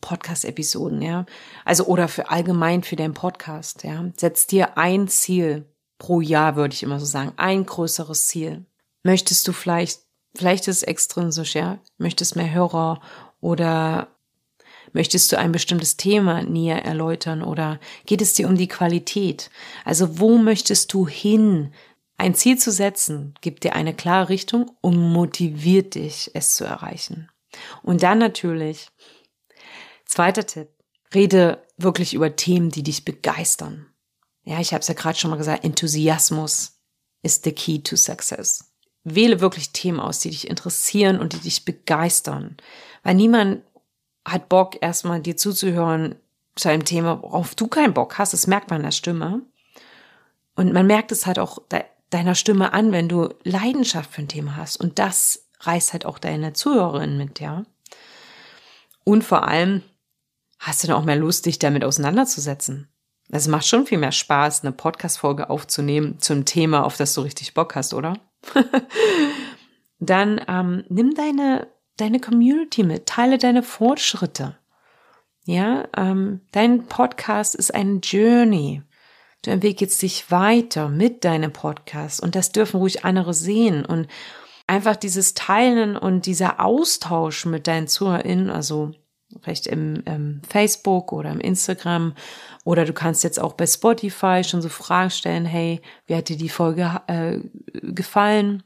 Podcast-Episoden, 0.00 1.02
ja. 1.02 1.26
Also 1.64 1.86
oder 1.86 2.08
für 2.08 2.30
allgemein 2.30 2.82
für 2.82 2.96
deinen 2.96 3.14
Podcast, 3.14 3.82
ja. 3.84 4.04
Setz 4.16 4.46
dir 4.46 4.76
ein 4.76 5.08
Ziel 5.08 5.64
pro 5.98 6.20
Jahr, 6.20 6.56
würde 6.56 6.74
ich 6.74 6.82
immer 6.82 7.00
so 7.00 7.06
sagen. 7.06 7.32
Ein 7.36 7.64
größeres 7.66 8.26
Ziel. 8.28 8.66
Möchtest 9.02 9.48
du 9.48 9.52
vielleicht, 9.52 10.00
vielleicht 10.34 10.68
ist 10.68 10.78
es 10.78 10.82
extrinsisch, 10.82 11.54
ja. 11.54 11.78
Möchtest 11.98 12.36
mehr 12.36 12.52
Hörer 12.52 13.00
oder 13.40 14.08
Möchtest 14.96 15.30
du 15.30 15.38
ein 15.38 15.52
bestimmtes 15.52 15.98
Thema 15.98 16.42
näher 16.42 16.86
erläutern 16.86 17.42
oder 17.42 17.78
geht 18.06 18.22
es 18.22 18.32
dir 18.32 18.48
um 18.48 18.56
die 18.56 18.66
Qualität? 18.66 19.50
Also 19.84 20.18
wo 20.18 20.38
möchtest 20.38 20.90
du 20.94 21.06
hin? 21.06 21.74
Ein 22.16 22.34
Ziel 22.34 22.56
zu 22.56 22.72
setzen 22.72 23.34
gibt 23.42 23.64
dir 23.64 23.74
eine 23.74 23.92
klare 23.92 24.30
Richtung 24.30 24.70
und 24.80 24.96
motiviert 24.96 25.96
dich, 25.96 26.30
es 26.32 26.54
zu 26.54 26.64
erreichen. 26.64 27.28
Und 27.82 28.02
dann 28.02 28.16
natürlich 28.16 28.88
Zweiter 30.06 30.46
Tipp. 30.46 30.68
Rede 31.12 31.62
wirklich 31.76 32.14
über 32.14 32.34
Themen, 32.34 32.70
die 32.70 32.82
dich 32.82 33.04
begeistern. 33.04 33.86
Ja, 34.44 34.60
ich 34.60 34.72
habe 34.72 34.80
es 34.80 34.88
ja 34.88 34.94
gerade 34.94 35.18
schon 35.18 35.30
mal 35.30 35.36
gesagt, 35.36 35.62
Enthusiasmus 35.62 36.80
ist 37.22 37.44
the 37.44 37.52
key 37.52 37.80
to 37.80 37.96
success. 37.96 38.72
Wähle 39.04 39.40
wirklich 39.40 39.72
Themen 39.72 40.00
aus, 40.00 40.20
die 40.20 40.30
dich 40.30 40.48
interessieren 40.48 41.20
und 41.20 41.34
die 41.34 41.40
dich 41.40 41.66
begeistern. 41.66 42.56
Weil 43.02 43.14
niemand 43.14 43.62
hat 44.26 44.48
Bock, 44.48 44.76
erstmal 44.80 45.20
dir 45.20 45.36
zuzuhören 45.36 46.16
zu 46.56 46.68
einem 46.68 46.84
Thema, 46.84 47.22
worauf 47.22 47.54
du 47.54 47.68
keinen 47.68 47.94
Bock 47.94 48.18
hast. 48.18 48.32
Das 48.32 48.46
merkt 48.46 48.70
man 48.70 48.80
in 48.80 48.84
der 48.86 48.92
Stimme. 48.92 49.42
Und 50.54 50.72
man 50.72 50.86
merkt 50.86 51.12
es 51.12 51.26
halt 51.26 51.38
auch 51.38 51.58
deiner 52.10 52.34
Stimme 52.34 52.72
an, 52.72 52.92
wenn 52.92 53.08
du 53.08 53.28
Leidenschaft 53.44 54.10
für 54.10 54.22
ein 54.22 54.28
Thema 54.28 54.56
hast. 54.56 54.80
Und 54.80 54.98
das 54.98 55.46
reißt 55.60 55.92
halt 55.92 56.06
auch 56.06 56.18
deine 56.18 56.52
Zuhörerin 56.52 57.16
mit, 57.16 57.40
ja. 57.40 57.64
Und 59.04 59.22
vor 59.22 59.46
allem 59.46 59.82
hast 60.58 60.82
du 60.82 60.88
dann 60.88 60.96
auch 60.96 61.04
mehr 61.04 61.16
Lust, 61.16 61.46
dich 61.46 61.58
damit 61.58 61.84
auseinanderzusetzen. 61.84 62.88
Es 63.28 63.48
macht 63.48 63.66
schon 63.66 63.86
viel 63.86 63.98
mehr 63.98 64.12
Spaß, 64.12 64.62
eine 64.62 64.72
Podcast-Folge 64.72 65.50
aufzunehmen 65.50 66.20
zum 66.20 66.44
Thema, 66.44 66.84
auf 66.84 66.96
das 66.96 67.14
du 67.14 67.22
richtig 67.22 67.54
Bock 67.54 67.74
hast, 67.74 67.92
oder? 67.92 68.18
dann 69.98 70.40
ähm, 70.48 70.84
nimm 70.88 71.14
deine, 71.14 71.66
deine 71.96 72.20
Community 72.20 72.82
mit, 72.82 73.06
teile 73.06 73.38
deine 73.38 73.62
Fortschritte. 73.62 74.56
Ja, 75.44 75.86
ähm, 75.96 76.40
dein 76.52 76.86
Podcast 76.86 77.54
ist 77.54 77.74
ein 77.74 78.00
Journey. 78.00 78.82
Du 79.42 79.50
entwickelst 79.50 80.02
dich 80.02 80.30
weiter 80.30 80.88
mit 80.88 81.24
deinem 81.24 81.52
Podcast 81.52 82.20
und 82.20 82.34
das 82.34 82.50
dürfen 82.50 82.78
ruhig 82.78 83.04
andere 83.04 83.32
sehen 83.32 83.84
und 83.84 84.08
einfach 84.66 84.96
dieses 84.96 85.34
Teilen 85.34 85.96
und 85.96 86.26
dieser 86.26 86.60
Austausch 86.60 87.46
mit 87.46 87.68
deinen 87.68 87.86
ZuhörerInnen, 87.86 88.50
also 88.50 88.92
vielleicht 89.40 89.68
im, 89.68 90.02
im 90.04 90.42
Facebook 90.48 91.12
oder 91.12 91.30
im 91.30 91.40
Instagram 91.40 92.14
oder 92.64 92.84
du 92.84 92.92
kannst 92.92 93.22
jetzt 93.22 93.40
auch 93.40 93.52
bei 93.52 93.66
Spotify 93.66 94.42
schon 94.42 94.62
so 94.62 94.68
Fragen 94.68 95.10
stellen, 95.10 95.44
hey, 95.44 95.80
wie 96.06 96.16
hat 96.16 96.28
dir 96.28 96.36
die 96.36 96.48
Folge 96.48 97.00
äh, 97.06 97.38
gefallen? 97.72 98.64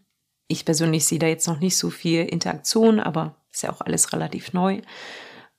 Ich 0.51 0.65
persönlich 0.65 1.07
sehe 1.07 1.19
da 1.19 1.27
jetzt 1.27 1.47
noch 1.47 1.61
nicht 1.61 1.77
so 1.77 1.91
viel 1.91 2.25
Interaktion, 2.25 2.99
aber 3.01 3.37
ist 3.53 3.63
ja 3.63 3.73
auch 3.73 3.81
alles 3.81 4.13
relativ 4.13 4.53
neu. 4.53 4.81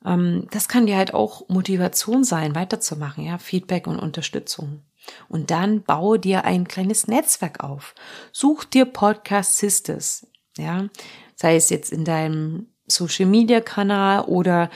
Ähm, 0.05 0.47
das 0.51 0.67
kann 0.67 0.85
dir 0.85 0.97
halt 0.97 1.13
auch 1.13 1.47
Motivation 1.47 2.23
sein, 2.23 2.55
weiterzumachen, 2.55 3.23
ja, 3.23 3.37
Feedback 3.37 3.87
und 3.87 3.99
Unterstützung. 3.99 4.81
Und 5.29 5.49
dann 5.49 5.81
baue 5.83 6.19
dir 6.19 6.45
ein 6.45 6.67
kleines 6.67 7.07
Netzwerk 7.07 7.63
auf. 7.63 7.95
Such 8.31 8.65
dir 8.65 8.85
Podcast 8.85 9.57
Sisters, 9.57 10.27
ja, 10.57 10.87
sei 11.35 11.55
es 11.55 11.69
jetzt 11.69 11.91
in 11.91 12.05
deinem 12.05 12.67
Social 12.85 13.25
Media 13.25 13.61
Kanal 13.61 14.25
oder 14.25 14.69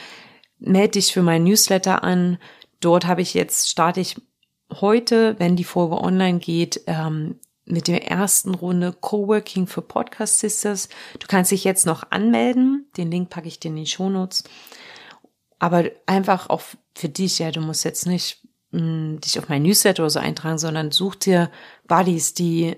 melde 0.58 0.92
dich 0.92 1.12
für 1.12 1.22
mein 1.22 1.44
Newsletter 1.44 2.02
an. 2.02 2.38
Dort 2.80 3.06
habe 3.06 3.22
ich 3.22 3.34
jetzt, 3.34 3.68
starte 3.68 4.00
ich 4.00 4.16
heute, 4.80 5.38
wenn 5.38 5.56
die 5.56 5.64
Folge 5.64 6.00
online 6.00 6.38
geht, 6.38 6.80
ähm, 6.86 7.38
mit 7.66 7.88
der 7.88 8.08
ersten 8.08 8.54
Runde 8.54 8.92
Coworking 8.92 9.66
für 9.66 9.82
Podcast 9.82 10.38
Sisters. 10.38 10.88
Du 11.18 11.26
kannst 11.26 11.50
dich 11.50 11.64
jetzt 11.64 11.84
noch 11.84 12.10
anmelden. 12.10 12.86
Den 12.96 13.10
Link 13.10 13.28
packe 13.28 13.48
ich 13.48 13.60
dir 13.60 13.68
in 13.68 13.76
die 13.76 13.86
Shownotes. 13.86 14.44
Aber 15.58 15.84
einfach 16.06 16.48
auch 16.48 16.62
für 16.94 17.08
dich, 17.08 17.40
ja, 17.40 17.50
du 17.50 17.60
musst 17.60 17.84
jetzt 17.84 18.06
nicht 18.06 18.40
mh, 18.70 18.80
mm, 18.80 19.20
dich 19.20 19.38
auf 19.38 19.48
mein 19.48 19.62
Newsletter 19.62 20.04
oder 20.04 20.10
so 20.10 20.18
eintragen, 20.20 20.58
sondern 20.58 20.92
such 20.92 21.16
dir 21.16 21.50
Buddies, 21.88 22.34
die 22.34 22.76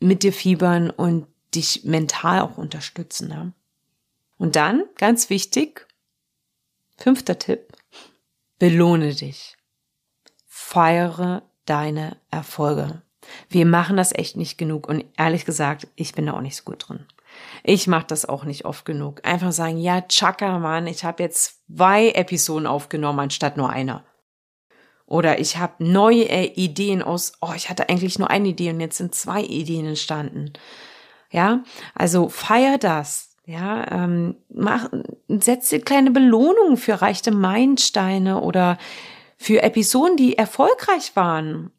mit 0.00 0.22
dir 0.22 0.32
fiebern 0.32 0.90
und 0.90 1.26
dich 1.54 1.84
mental 1.84 2.40
auch 2.40 2.58
unterstützen. 2.58 3.30
Ja? 3.30 3.52
Und 4.36 4.56
dann, 4.56 4.84
ganz 4.96 5.30
wichtig, 5.30 5.86
fünfter 6.96 7.38
Tipp, 7.38 7.72
belohne 8.58 9.14
dich. 9.14 9.56
Feiere 10.46 11.42
deine 11.66 12.16
Erfolge. 12.30 13.02
Wir 13.48 13.66
machen 13.66 13.96
das 13.96 14.14
echt 14.14 14.36
nicht 14.36 14.58
genug 14.58 14.88
und 14.88 15.04
ehrlich 15.16 15.44
gesagt, 15.44 15.88
ich 15.96 16.12
bin 16.14 16.26
da 16.26 16.34
auch 16.34 16.40
nicht 16.40 16.56
so 16.56 16.64
gut 16.64 16.88
drin. 16.88 17.06
Ich 17.64 17.86
mache 17.86 18.06
das 18.06 18.26
auch 18.26 18.44
nicht 18.44 18.64
oft 18.64 18.84
genug. 18.84 19.20
Einfach 19.24 19.52
sagen, 19.52 19.78
ja, 19.78 20.00
tschakka, 20.02 20.58
Mann, 20.58 20.86
ich 20.86 21.04
habe 21.04 21.22
jetzt 21.22 21.62
zwei 21.74 22.10
Episoden 22.10 22.66
aufgenommen 22.66 23.20
anstatt 23.20 23.56
nur 23.56 23.70
einer. 23.70 24.04
Oder 25.06 25.40
ich 25.40 25.58
habe 25.58 25.84
neue 25.84 26.24
Ideen 26.24 27.02
aus, 27.02 27.32
oh, 27.40 27.52
ich 27.54 27.68
hatte 27.68 27.88
eigentlich 27.88 28.18
nur 28.18 28.30
eine 28.30 28.48
Idee 28.48 28.70
und 28.70 28.80
jetzt 28.80 28.98
sind 28.98 29.14
zwei 29.14 29.42
Ideen 29.42 29.86
entstanden. 29.86 30.52
Ja, 31.30 31.64
also 31.94 32.28
feier 32.28 32.78
das. 32.78 33.36
Ja, 33.44 33.90
ähm, 33.90 34.36
mach, 34.48 34.88
setz 35.28 35.68
dir 35.70 35.80
kleine 35.80 36.12
Belohnungen 36.12 36.76
für 36.76 37.02
reichte 37.02 37.32
Meilensteine 37.32 38.40
oder 38.40 38.78
für 39.36 39.62
Episoden, 39.62 40.16
die 40.16 40.38
erfolgreich 40.38 41.16
waren. 41.16 41.72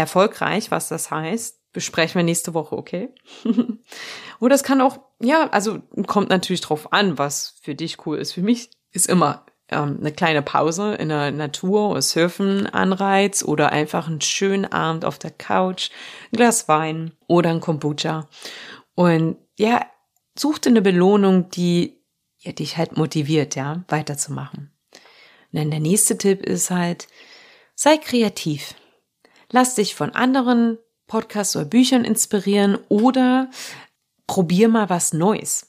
Erfolgreich, 0.00 0.70
was 0.70 0.88
das 0.88 1.10
heißt, 1.10 1.72
besprechen 1.72 2.16
wir 2.16 2.24
nächste 2.24 2.54
Woche, 2.54 2.76
okay? 2.76 3.14
Oder 4.40 4.54
es 4.54 4.62
kann 4.62 4.80
auch, 4.80 4.98
ja, 5.20 5.48
also 5.50 5.80
kommt 6.06 6.30
natürlich 6.30 6.60
drauf 6.60 6.92
an, 6.92 7.18
was 7.18 7.54
für 7.62 7.74
dich 7.74 8.06
cool 8.06 8.18
ist. 8.18 8.32
Für 8.32 8.42
mich 8.42 8.70
ist 8.92 9.08
immer 9.08 9.46
ähm, 9.68 9.98
eine 10.00 10.12
kleine 10.12 10.42
Pause 10.42 10.94
in 10.94 11.08
der 11.08 11.30
Natur 11.30 11.90
oder 11.90 12.02
Surfen 12.02 12.66
Anreiz 12.66 13.44
oder 13.44 13.70
einfach 13.72 14.08
einen 14.08 14.20
schönen 14.20 14.66
Abend 14.66 15.04
auf 15.04 15.18
der 15.18 15.30
Couch, 15.30 15.90
ein 16.32 16.36
Glas 16.36 16.68
Wein 16.68 17.12
oder 17.28 17.50
ein 17.50 17.60
Kombucha. 17.60 18.28
Und 18.94 19.36
ja, 19.58 19.86
such 20.36 20.58
dir 20.58 20.70
eine 20.70 20.82
Belohnung, 20.82 21.50
die 21.50 22.02
ja, 22.38 22.52
dich 22.52 22.76
halt 22.76 22.96
motiviert, 22.96 23.54
ja, 23.54 23.84
weiterzumachen. 23.88 24.72
Und 25.52 25.58
dann 25.58 25.70
der 25.70 25.80
nächste 25.80 26.16
Tipp 26.16 26.42
ist 26.42 26.70
halt, 26.70 27.06
sei 27.74 27.96
kreativ. 27.98 28.74
Lass 29.50 29.74
dich 29.74 29.94
von 29.94 30.14
anderen 30.14 30.78
Podcasts 31.06 31.56
oder 31.56 31.64
Büchern 31.64 32.04
inspirieren 32.04 32.78
oder 32.88 33.50
probier 34.26 34.68
mal 34.68 34.88
was 34.88 35.12
Neues. 35.12 35.66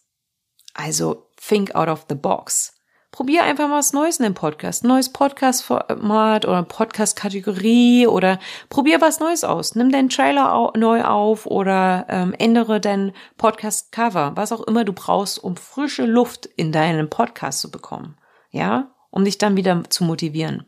Also 0.73 1.27
think 1.35 1.73
out 1.75 1.87
of 1.87 2.05
the 2.07 2.15
box. 2.15 2.77
Probier 3.11 3.43
einfach 3.43 3.67
mal 3.67 3.79
was 3.79 3.91
Neues 3.91 4.19
in 4.19 4.23
dem 4.23 4.35
Podcast. 4.35 4.85
Neues 4.85 5.09
Podcast-Format 5.09 6.45
oder 6.45 6.63
Podcast-Kategorie 6.63 8.07
oder 8.07 8.39
probier 8.69 9.01
was 9.01 9.19
Neues 9.19 9.43
aus. 9.43 9.75
Nimm 9.75 9.91
deinen 9.91 10.07
Trailer 10.07 10.53
au 10.53 10.71
neu 10.77 11.03
auf 11.03 11.45
oder 11.45 12.05
ähm, 12.07 12.33
ändere 12.37 12.79
dein 12.79 13.11
Podcast-Cover. 13.37 14.33
Was 14.35 14.53
auch 14.53 14.61
immer 14.61 14.85
du 14.85 14.93
brauchst, 14.93 15.43
um 15.43 15.57
frische 15.57 16.05
Luft 16.05 16.45
in 16.45 16.71
deinen 16.71 17.09
Podcast 17.09 17.59
zu 17.59 17.69
bekommen. 17.69 18.17
Ja? 18.51 18.91
Um 19.09 19.25
dich 19.25 19.37
dann 19.37 19.57
wieder 19.57 19.83
zu 19.89 20.05
motivieren. 20.05 20.65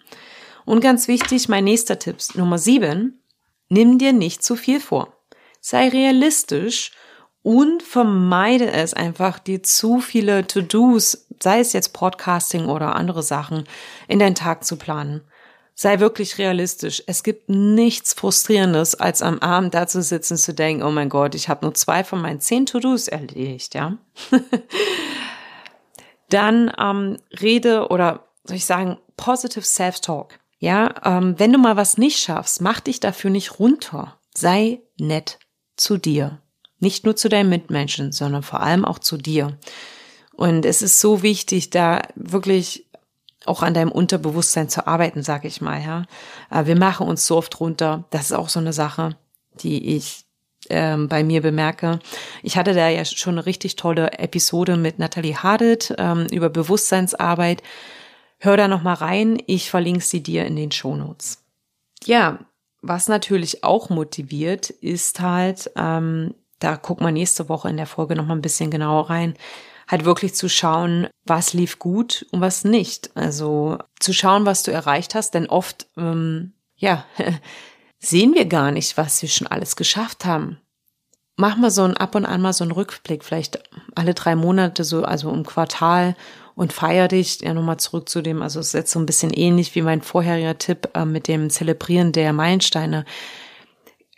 Und 0.65 0.81
ganz 0.81 1.07
wichtig, 1.07 1.49
mein 1.49 1.63
nächster 1.63 1.99
Tipp, 1.99 2.17
Nummer 2.35 2.57
sieben. 2.57 3.21
Nimm 3.69 3.97
dir 3.97 4.13
nicht 4.13 4.43
zu 4.43 4.55
viel 4.55 4.79
vor. 4.79 5.17
Sei 5.59 5.89
realistisch 5.89 6.91
und 7.41 7.83
vermeide 7.83 8.71
es 8.71 8.93
einfach, 8.93 9.39
dir 9.39 9.63
zu 9.63 9.99
viele 9.99 10.47
To-Dos, 10.47 11.27
sei 11.41 11.59
es 11.59 11.73
jetzt 11.73 11.93
Podcasting 11.93 12.65
oder 12.67 12.95
andere 12.95 13.23
Sachen, 13.23 13.65
in 14.07 14.19
deinen 14.19 14.35
Tag 14.35 14.63
zu 14.63 14.77
planen. 14.77 15.21
Sei 15.75 15.99
wirklich 15.99 16.37
realistisch. 16.37 17.03
Es 17.07 17.23
gibt 17.23 17.49
nichts 17.49 18.13
Frustrierendes, 18.13 18.95
als 18.95 19.21
am 19.21 19.39
Abend 19.39 19.73
da 19.73 19.87
zu 19.87 20.01
sitzen 20.01 20.37
zu 20.37 20.53
denken, 20.53 20.83
oh 20.83 20.91
mein 20.91 21.09
Gott, 21.09 21.35
ich 21.35 21.49
habe 21.49 21.65
nur 21.65 21.73
zwei 21.73 22.03
von 22.03 22.21
meinen 22.21 22.39
zehn 22.39 22.65
To-Dos 22.65 23.07
erledigt, 23.07 23.73
ja. 23.73 23.97
Dann 26.29 26.71
ähm, 26.79 27.17
rede 27.41 27.87
oder 27.89 28.27
soll 28.45 28.57
ich 28.57 28.65
sagen, 28.65 28.99
positive 29.17 29.65
Self-Talk. 29.65 30.39
Ja, 30.63 30.93
ähm, 31.03 31.37
wenn 31.39 31.51
du 31.51 31.59
mal 31.59 31.75
was 31.75 31.97
nicht 31.97 32.19
schaffst, 32.19 32.61
mach 32.61 32.79
dich 32.79 33.01
dafür 33.01 33.29
nicht 33.29 33.59
runter. 33.59 34.17
Sei 34.33 34.79
nett 34.97 35.37
zu 35.75 35.97
dir. 35.97 36.39
Nicht 36.79 37.03
nur 37.03 37.17
zu 37.17 37.27
deinen 37.27 37.49
Mitmenschen, 37.49 38.13
sondern 38.13 38.43
vor 38.43 38.61
allem 38.61 38.85
auch 38.85 38.99
zu 38.99 39.17
dir. 39.17 39.57
Und 40.31 40.65
es 40.65 40.81
ist 40.81 41.01
so 41.01 41.21
wichtig, 41.21 41.69
da 41.69 42.03
wirklich 42.15 42.87
auch 43.45 43.61
an 43.61 43.73
deinem 43.73 43.91
Unterbewusstsein 43.91 44.69
zu 44.69 44.87
arbeiten, 44.87 45.21
sag 45.21 45.43
ich 45.43 45.59
mal, 45.59 45.83
ja. 45.83 46.05
Äh, 46.49 46.65
wir 46.65 46.77
machen 46.77 47.07
uns 47.07 47.27
so 47.27 47.35
oft 47.35 47.59
runter. 47.59 48.05
Das 48.09 48.27
ist 48.27 48.31
auch 48.31 48.47
so 48.47 48.61
eine 48.61 48.71
Sache, 48.71 49.17
die 49.59 49.97
ich 49.97 50.23
ähm, 50.69 51.09
bei 51.09 51.25
mir 51.25 51.41
bemerke. 51.41 51.99
Ich 52.41 52.55
hatte 52.55 52.73
da 52.73 52.87
ja 52.87 53.03
schon 53.03 53.33
eine 53.33 53.45
richtig 53.45 53.75
tolle 53.75 54.13
Episode 54.13 54.77
mit 54.77 54.97
Nathalie 54.97 55.43
Hardet 55.43 55.93
ähm, 55.97 56.25
über 56.31 56.49
Bewusstseinsarbeit. 56.49 57.61
Hör 58.43 58.57
da 58.57 58.67
noch 58.67 58.83
mal 58.83 58.95
rein. 58.95 59.41
Ich 59.47 59.69
verlinke 59.69 60.03
sie 60.03 60.21
dir 60.21 60.45
in 60.45 60.57
den 60.57 60.69
Shownotes. 60.69 61.41
Ja, 62.03 62.39
was 62.81 63.07
natürlich 63.07 63.63
auch 63.63 63.89
motiviert, 63.89 64.69
ist 64.69 65.21
halt, 65.21 65.71
ähm, 65.77 66.35
da 66.59 66.75
guckt 66.75 66.99
man 66.99 67.13
nächste 67.13 67.47
Woche 67.47 67.69
in 67.69 67.77
der 67.77 67.87
Folge 67.87 68.17
noch 68.17 68.25
mal 68.25 68.35
ein 68.35 68.41
bisschen 68.41 68.69
genauer 68.69 69.09
rein, 69.09 69.35
halt 69.87 70.03
wirklich 70.03 70.35
zu 70.35 70.49
schauen, 70.49 71.07
was 71.23 71.53
lief 71.53 71.79
gut 71.79 72.25
und 72.31 72.41
was 72.41 72.65
nicht. 72.65 73.15
Also 73.15 73.77
zu 74.01 74.11
schauen, 74.11 74.45
was 74.45 74.63
du 74.63 74.71
erreicht 74.71 75.15
hast, 75.15 75.35
denn 75.35 75.47
oft, 75.47 75.87
ähm, 75.95 76.51
ja, 76.75 77.05
sehen 77.99 78.33
wir 78.33 78.43
gar 78.43 78.71
nicht, 78.71 78.97
was 78.97 79.21
wir 79.21 79.29
schon 79.29 79.47
alles 79.47 79.77
geschafft 79.77 80.25
haben. 80.25 80.59
Mach 81.37 81.55
mal 81.55 81.71
so 81.71 81.83
ein 81.83 81.95
ab 81.95 82.13
und 82.13 82.25
an 82.25 82.41
mal 82.41 82.51
so 82.51 82.65
einen 82.65 82.71
Rückblick, 82.71 83.23
vielleicht 83.23 83.63
alle 83.95 84.13
drei 84.13 84.35
Monate 84.35 84.83
so, 84.83 85.05
also 85.05 85.31
im 85.31 85.45
Quartal 85.45 86.17
und 86.55 86.73
feier 86.73 87.07
dich. 87.07 87.41
Ja, 87.41 87.53
nochmal 87.53 87.77
zurück 87.77 88.09
zu 88.09 88.21
dem, 88.21 88.41
also 88.41 88.59
es 88.59 88.67
ist 88.67 88.73
jetzt 88.73 88.91
so 88.91 88.99
ein 88.99 89.05
bisschen 89.05 89.33
ähnlich 89.33 89.75
wie 89.75 89.81
mein 89.81 90.01
vorheriger 90.01 90.57
Tipp 90.57 90.89
äh, 90.93 91.05
mit 91.05 91.27
dem 91.27 91.49
Zelebrieren 91.49 92.11
der 92.11 92.33
Meilensteine. 92.33 93.05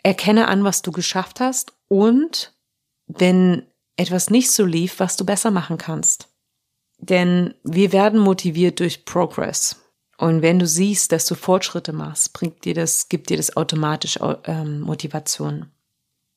Erkenne 0.02 0.48
an, 0.48 0.64
was 0.64 0.82
du 0.82 0.92
geschafft 0.92 1.40
hast 1.40 1.72
und 1.88 2.54
wenn 3.06 3.66
etwas 3.96 4.30
nicht 4.30 4.50
so 4.50 4.64
lief, 4.64 5.00
was 5.00 5.16
du 5.16 5.24
besser 5.24 5.50
machen 5.50 5.78
kannst. 5.78 6.28
Denn 6.98 7.54
wir 7.62 7.92
werden 7.92 8.20
motiviert 8.20 8.80
durch 8.80 9.04
Progress. 9.04 9.82
Und 10.18 10.42
wenn 10.42 10.58
du 10.58 10.66
siehst, 10.66 11.12
dass 11.12 11.26
du 11.26 11.34
Fortschritte 11.34 11.92
machst, 11.92 12.32
bringt 12.32 12.64
dir 12.64 12.74
das, 12.74 13.08
gibt 13.08 13.28
dir 13.28 13.36
das 13.36 13.56
automatisch 13.56 14.18
ähm, 14.44 14.80
Motivation. 14.80 15.70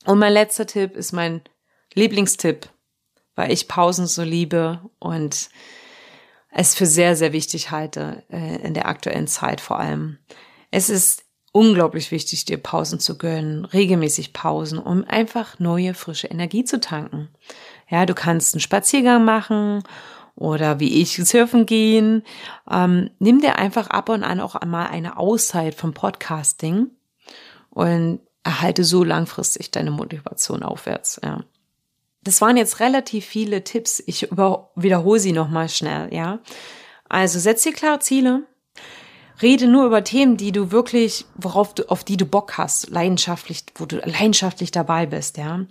Und 0.04 0.18
mein 0.18 0.32
letzter 0.32 0.66
Tipp 0.66 0.96
ist 0.96 1.12
mein 1.12 1.42
Lieblingstipp, 1.94 2.68
weil 3.34 3.52
ich 3.52 3.68
Pausen 3.68 4.06
so 4.06 4.22
liebe 4.22 4.80
und 4.98 5.48
es 6.50 6.74
für 6.74 6.86
sehr, 6.86 7.16
sehr 7.16 7.32
wichtig 7.32 7.70
halte, 7.70 8.22
äh, 8.30 8.56
in 8.62 8.74
der 8.74 8.86
aktuellen 8.86 9.26
Zeit 9.26 9.60
vor 9.60 9.78
allem. 9.78 10.18
Es 10.70 10.90
ist 10.90 11.24
unglaublich 11.52 12.10
wichtig, 12.10 12.44
dir 12.44 12.58
Pausen 12.58 13.00
zu 13.00 13.18
gönnen, 13.18 13.64
regelmäßig 13.64 14.32
Pausen, 14.32 14.78
um 14.78 15.04
einfach 15.04 15.58
neue, 15.58 15.94
frische 15.94 16.28
Energie 16.28 16.64
zu 16.64 16.80
tanken. 16.80 17.28
Ja, 17.88 18.06
du 18.06 18.14
kannst 18.14 18.54
einen 18.54 18.60
Spaziergang 18.60 19.24
machen 19.24 19.82
oder 20.36 20.80
wie 20.80 21.00
ich 21.00 21.16
surfen 21.16 21.66
gehen. 21.66 22.22
Ähm, 22.70 23.10
nimm 23.18 23.40
dir 23.40 23.56
einfach 23.56 23.88
ab 23.88 24.08
und 24.08 24.22
an 24.22 24.40
auch 24.40 24.54
einmal 24.54 24.88
eine 24.88 25.18
Auszeit 25.18 25.74
vom 25.74 25.92
Podcasting 25.92 26.90
und 27.70 28.20
erhalte 28.44 28.84
so 28.84 29.04
langfristig 29.04 29.70
deine 29.70 29.90
Motivation 29.90 30.62
aufwärts. 30.62 31.20
Ja. 31.22 31.44
Das 32.22 32.40
waren 32.40 32.56
jetzt 32.56 32.80
relativ 32.80 33.24
viele 33.24 33.64
Tipps. 33.64 34.02
Ich 34.06 34.28
wiederhole 34.30 35.20
sie 35.20 35.32
nochmal 35.32 35.68
schnell, 35.68 36.12
ja. 36.12 36.40
Also 37.08 37.38
setz 37.38 37.62
dir 37.62 37.72
klare 37.72 37.98
Ziele, 37.98 38.44
Rede 39.42 39.68
nur 39.68 39.86
über 39.86 40.04
Themen, 40.04 40.36
die 40.36 40.52
du 40.52 40.70
wirklich, 40.70 41.24
worauf 41.34 41.74
du, 41.74 41.88
auf 41.88 42.04
die 42.04 42.16
du 42.16 42.26
Bock 42.26 42.58
hast, 42.58 42.90
leidenschaftlich, 42.90 43.64
wo 43.76 43.86
du 43.86 43.96
leidenschaftlich 43.96 44.70
dabei 44.70 45.06
bist, 45.06 45.38
ja. 45.38 45.64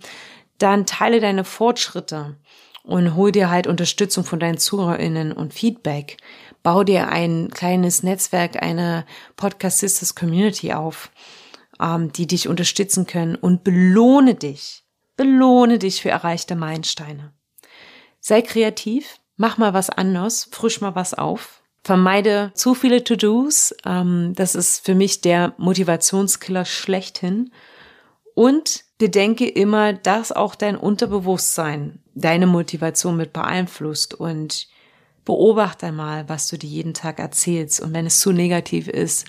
Dann 0.58 0.86
teile 0.86 1.20
deine 1.20 1.44
Fortschritte 1.44 2.36
und 2.82 3.14
hol 3.14 3.32
dir 3.32 3.48
halt 3.50 3.66
Unterstützung 3.66 4.24
von 4.24 4.40
deinen 4.40 4.58
ZuhörerInnen 4.58 5.32
und 5.32 5.54
Feedback. 5.54 6.16
Bau 6.62 6.84
dir 6.84 7.08
ein 7.08 7.50
kleines 7.50 8.02
Netzwerk, 8.02 8.62
eine 8.62 9.06
Podcast 9.36 9.78
Sisters 9.78 10.14
Community 10.14 10.72
auf, 10.72 11.10
ähm, 11.80 12.12
die 12.12 12.26
dich 12.26 12.48
unterstützen 12.48 13.06
können 13.06 13.36
und 13.36 13.64
belohne 13.64 14.34
dich. 14.34 14.84
Belohne 15.20 15.78
dich 15.78 16.00
für 16.00 16.08
erreichte 16.08 16.56
Meilensteine. 16.56 17.34
Sei 18.20 18.40
kreativ, 18.40 19.18
mach 19.36 19.58
mal 19.58 19.74
was 19.74 19.90
anders, 19.90 20.48
frisch 20.50 20.80
mal 20.80 20.94
was 20.94 21.12
auf 21.12 21.60
Vermeide 21.84 22.52
zu 22.54 22.74
viele 22.74 23.04
To-Dos. 23.04 23.74
Ähm, 23.84 24.32
das 24.34 24.54
ist 24.54 24.82
für 24.82 24.94
mich 24.94 25.20
der 25.20 25.52
Motivationskiller 25.58 26.64
schlechthin. 26.64 27.52
Und 28.34 28.84
bedenke 28.96 29.46
immer, 29.46 29.92
dass 29.92 30.32
auch 30.32 30.54
dein 30.54 30.78
Unterbewusstsein 30.78 32.02
deine 32.14 32.46
Motivation 32.46 33.18
mit 33.18 33.34
beeinflusst 33.34 34.14
und 34.14 34.68
beobachte 35.26 35.88
einmal, 35.88 36.30
was 36.30 36.48
du 36.48 36.56
dir 36.56 36.70
jeden 36.70 36.94
Tag 36.94 37.18
erzählst. 37.18 37.82
Und 37.82 37.92
wenn 37.92 38.06
es 38.06 38.20
zu 38.20 38.32
negativ 38.32 38.88
ist, 38.88 39.26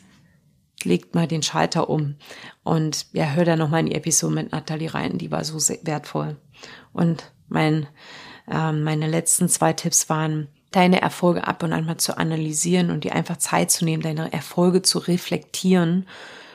legt 0.86 1.16
mal 1.16 1.28
den 1.28 1.44
Schalter 1.44 1.90
um. 1.90 2.16
Und 2.64 3.08
ja, 3.14 3.26
hör 3.32 3.46
da 3.46 3.56
nochmal 3.56 3.82
in 3.82 3.88
die 3.88 3.96
Episode 3.96 4.36
mit 4.36 4.52
Nathalie 4.52 4.94
rein, 4.94 5.18
die 5.18 5.32
war 5.32 5.44
so 5.44 5.58
wertvoll. 5.84 6.38
Und 6.94 7.32
mein, 7.48 7.88
äh, 8.50 8.72
meine 8.72 9.08
letzten 9.08 9.50
zwei 9.50 9.74
Tipps 9.74 10.10
waren, 10.10 10.48
deine 10.72 11.02
Erfolge 11.02 11.48
ab 11.48 11.64
und 11.64 11.74
an 11.74 11.86
mal 11.86 11.98
zu 11.98 12.18
analysieren 12.18 12.92
und 12.92 13.04
dir 13.04 13.14
einfach 13.14 13.38
Zeit 13.38 13.72
zu 13.72 13.86
nehmen, 13.86 14.04
deine 14.04 14.32
Erfolge 14.32 14.82
zu 14.82 15.00
reflektieren 15.00 16.08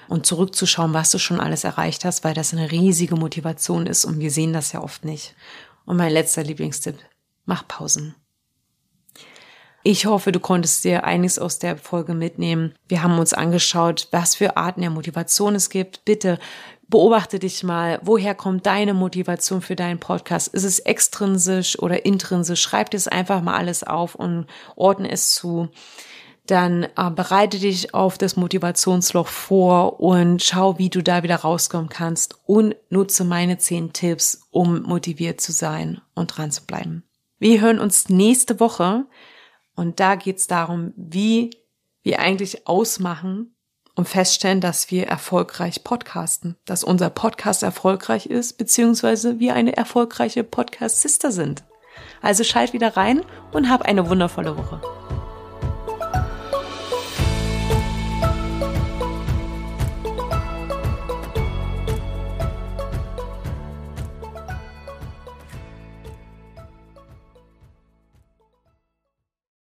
und 0.09 0.27
zurückzuschauen, 0.27 0.95
was 0.95 1.11
du 1.11 1.19
schon 1.19 1.41
alles 1.41 1.65
erreicht 1.65 2.05
hast, 2.05 2.25
weil 2.25 2.35
das 2.35 2.53
eine 2.53 2.71
riesige 2.71 3.17
Motivation 3.17 3.87
ist 3.87 4.05
und 4.05 4.19
wir 4.19 4.31
sehen 4.31 4.53
das 4.53 4.73
ja 4.73 4.83
oft 4.83 5.05
nicht. 5.05 5.35
Und 5.85 5.97
mein 5.97 6.13
letzter 6.13 6.43
Lieblingstipp, 6.43 6.97
mach 7.45 7.69
Pausen. 7.69 8.15
Ich 9.89 10.05
hoffe, 10.05 10.33
du 10.33 10.41
konntest 10.41 10.83
dir 10.83 11.05
einiges 11.05 11.39
aus 11.39 11.61
der 11.61 11.77
Folge 11.77 12.13
mitnehmen. 12.13 12.75
Wir 12.89 13.05
haben 13.05 13.21
uns 13.21 13.33
angeschaut, 13.33 14.09
was 14.11 14.35
für 14.35 14.57
Arten 14.57 14.81
der 14.81 14.91
Motivation 14.91 15.55
es 15.55 15.71
gibt. 15.71 16.05
Bitte 16.05 16.41
beobachte 16.89 17.39
dich 17.39 17.63
mal, 17.63 18.01
woher 18.03 18.35
kommt 18.35 18.67
deine 18.67 18.95
Motivation 18.95 19.63
für 19.63 19.77
deinen 19.77 20.01
Podcast? 20.01 20.49
Ist 20.49 20.65
es 20.65 20.81
extrinsisch 20.81 21.79
oder 21.79 22.05
intrinsisch? 22.05 22.63
Schreib 22.63 22.91
dir 22.91 22.97
es 22.97 23.07
einfach 23.07 23.43
mal 23.43 23.55
alles 23.55 23.85
auf 23.85 24.17
und 24.17 24.47
ordne 24.75 25.09
es 25.09 25.31
zu. 25.31 25.69
Dann 26.47 26.89
äh, 26.97 27.11
bereite 27.15 27.61
dich 27.61 27.95
auf 27.95 28.19
das 28.19 28.35
Motivationsloch 28.35 29.29
vor 29.29 30.01
und 30.01 30.43
schau, 30.43 30.79
wie 30.81 30.91
du 30.91 31.01
da 31.01 31.23
wieder 31.23 31.37
rauskommen 31.37 31.91
kannst 31.91 32.41
und 32.47 32.75
nutze 32.91 33.23
meine 33.23 33.59
zehn 33.59 33.93
Tipps, 33.93 34.49
um 34.51 34.83
motiviert 34.83 35.41
zu 35.41 35.53
sein 35.53 36.01
und 36.17 36.37
dran 36.37 36.51
zu 36.51 36.67
bleiben. 36.67 37.05
Wir 37.39 37.61
hören 37.61 37.79
uns 37.79 38.09
nächste 38.09 38.59
Woche 38.59 39.07
und 39.77 40.01
da 40.01 40.17
geht 40.17 40.39
es 40.39 40.47
darum, 40.47 40.93
wie 40.97 41.51
wir 42.03 42.19
eigentlich 42.19 42.67
ausmachen, 42.67 43.57
und 43.97 44.07
feststellen, 44.07 44.61
dass 44.61 44.91
wir 44.91 45.09
erfolgreich 45.09 45.83
podcasten, 45.83 46.57
dass 46.67 46.85
unser 46.85 47.11
Podcast 47.11 47.63
erfolgreich 47.63 48.27
ist, 48.27 48.59
beziehungsweise 48.59 49.41
wir 49.41 49.55
eine 49.55 49.77
erfolgreiche 49.77 50.45
Podcast-Sister 50.45 51.33
sind. 51.33 51.65
Also 52.21 52.45
schalt 52.45 52.75
wieder 52.75 52.97
rein 52.97 53.23
und 53.53 53.71
hab 53.71 53.83
eine 53.83 54.09
wundervolle 54.09 54.57
Woche. 54.57 54.81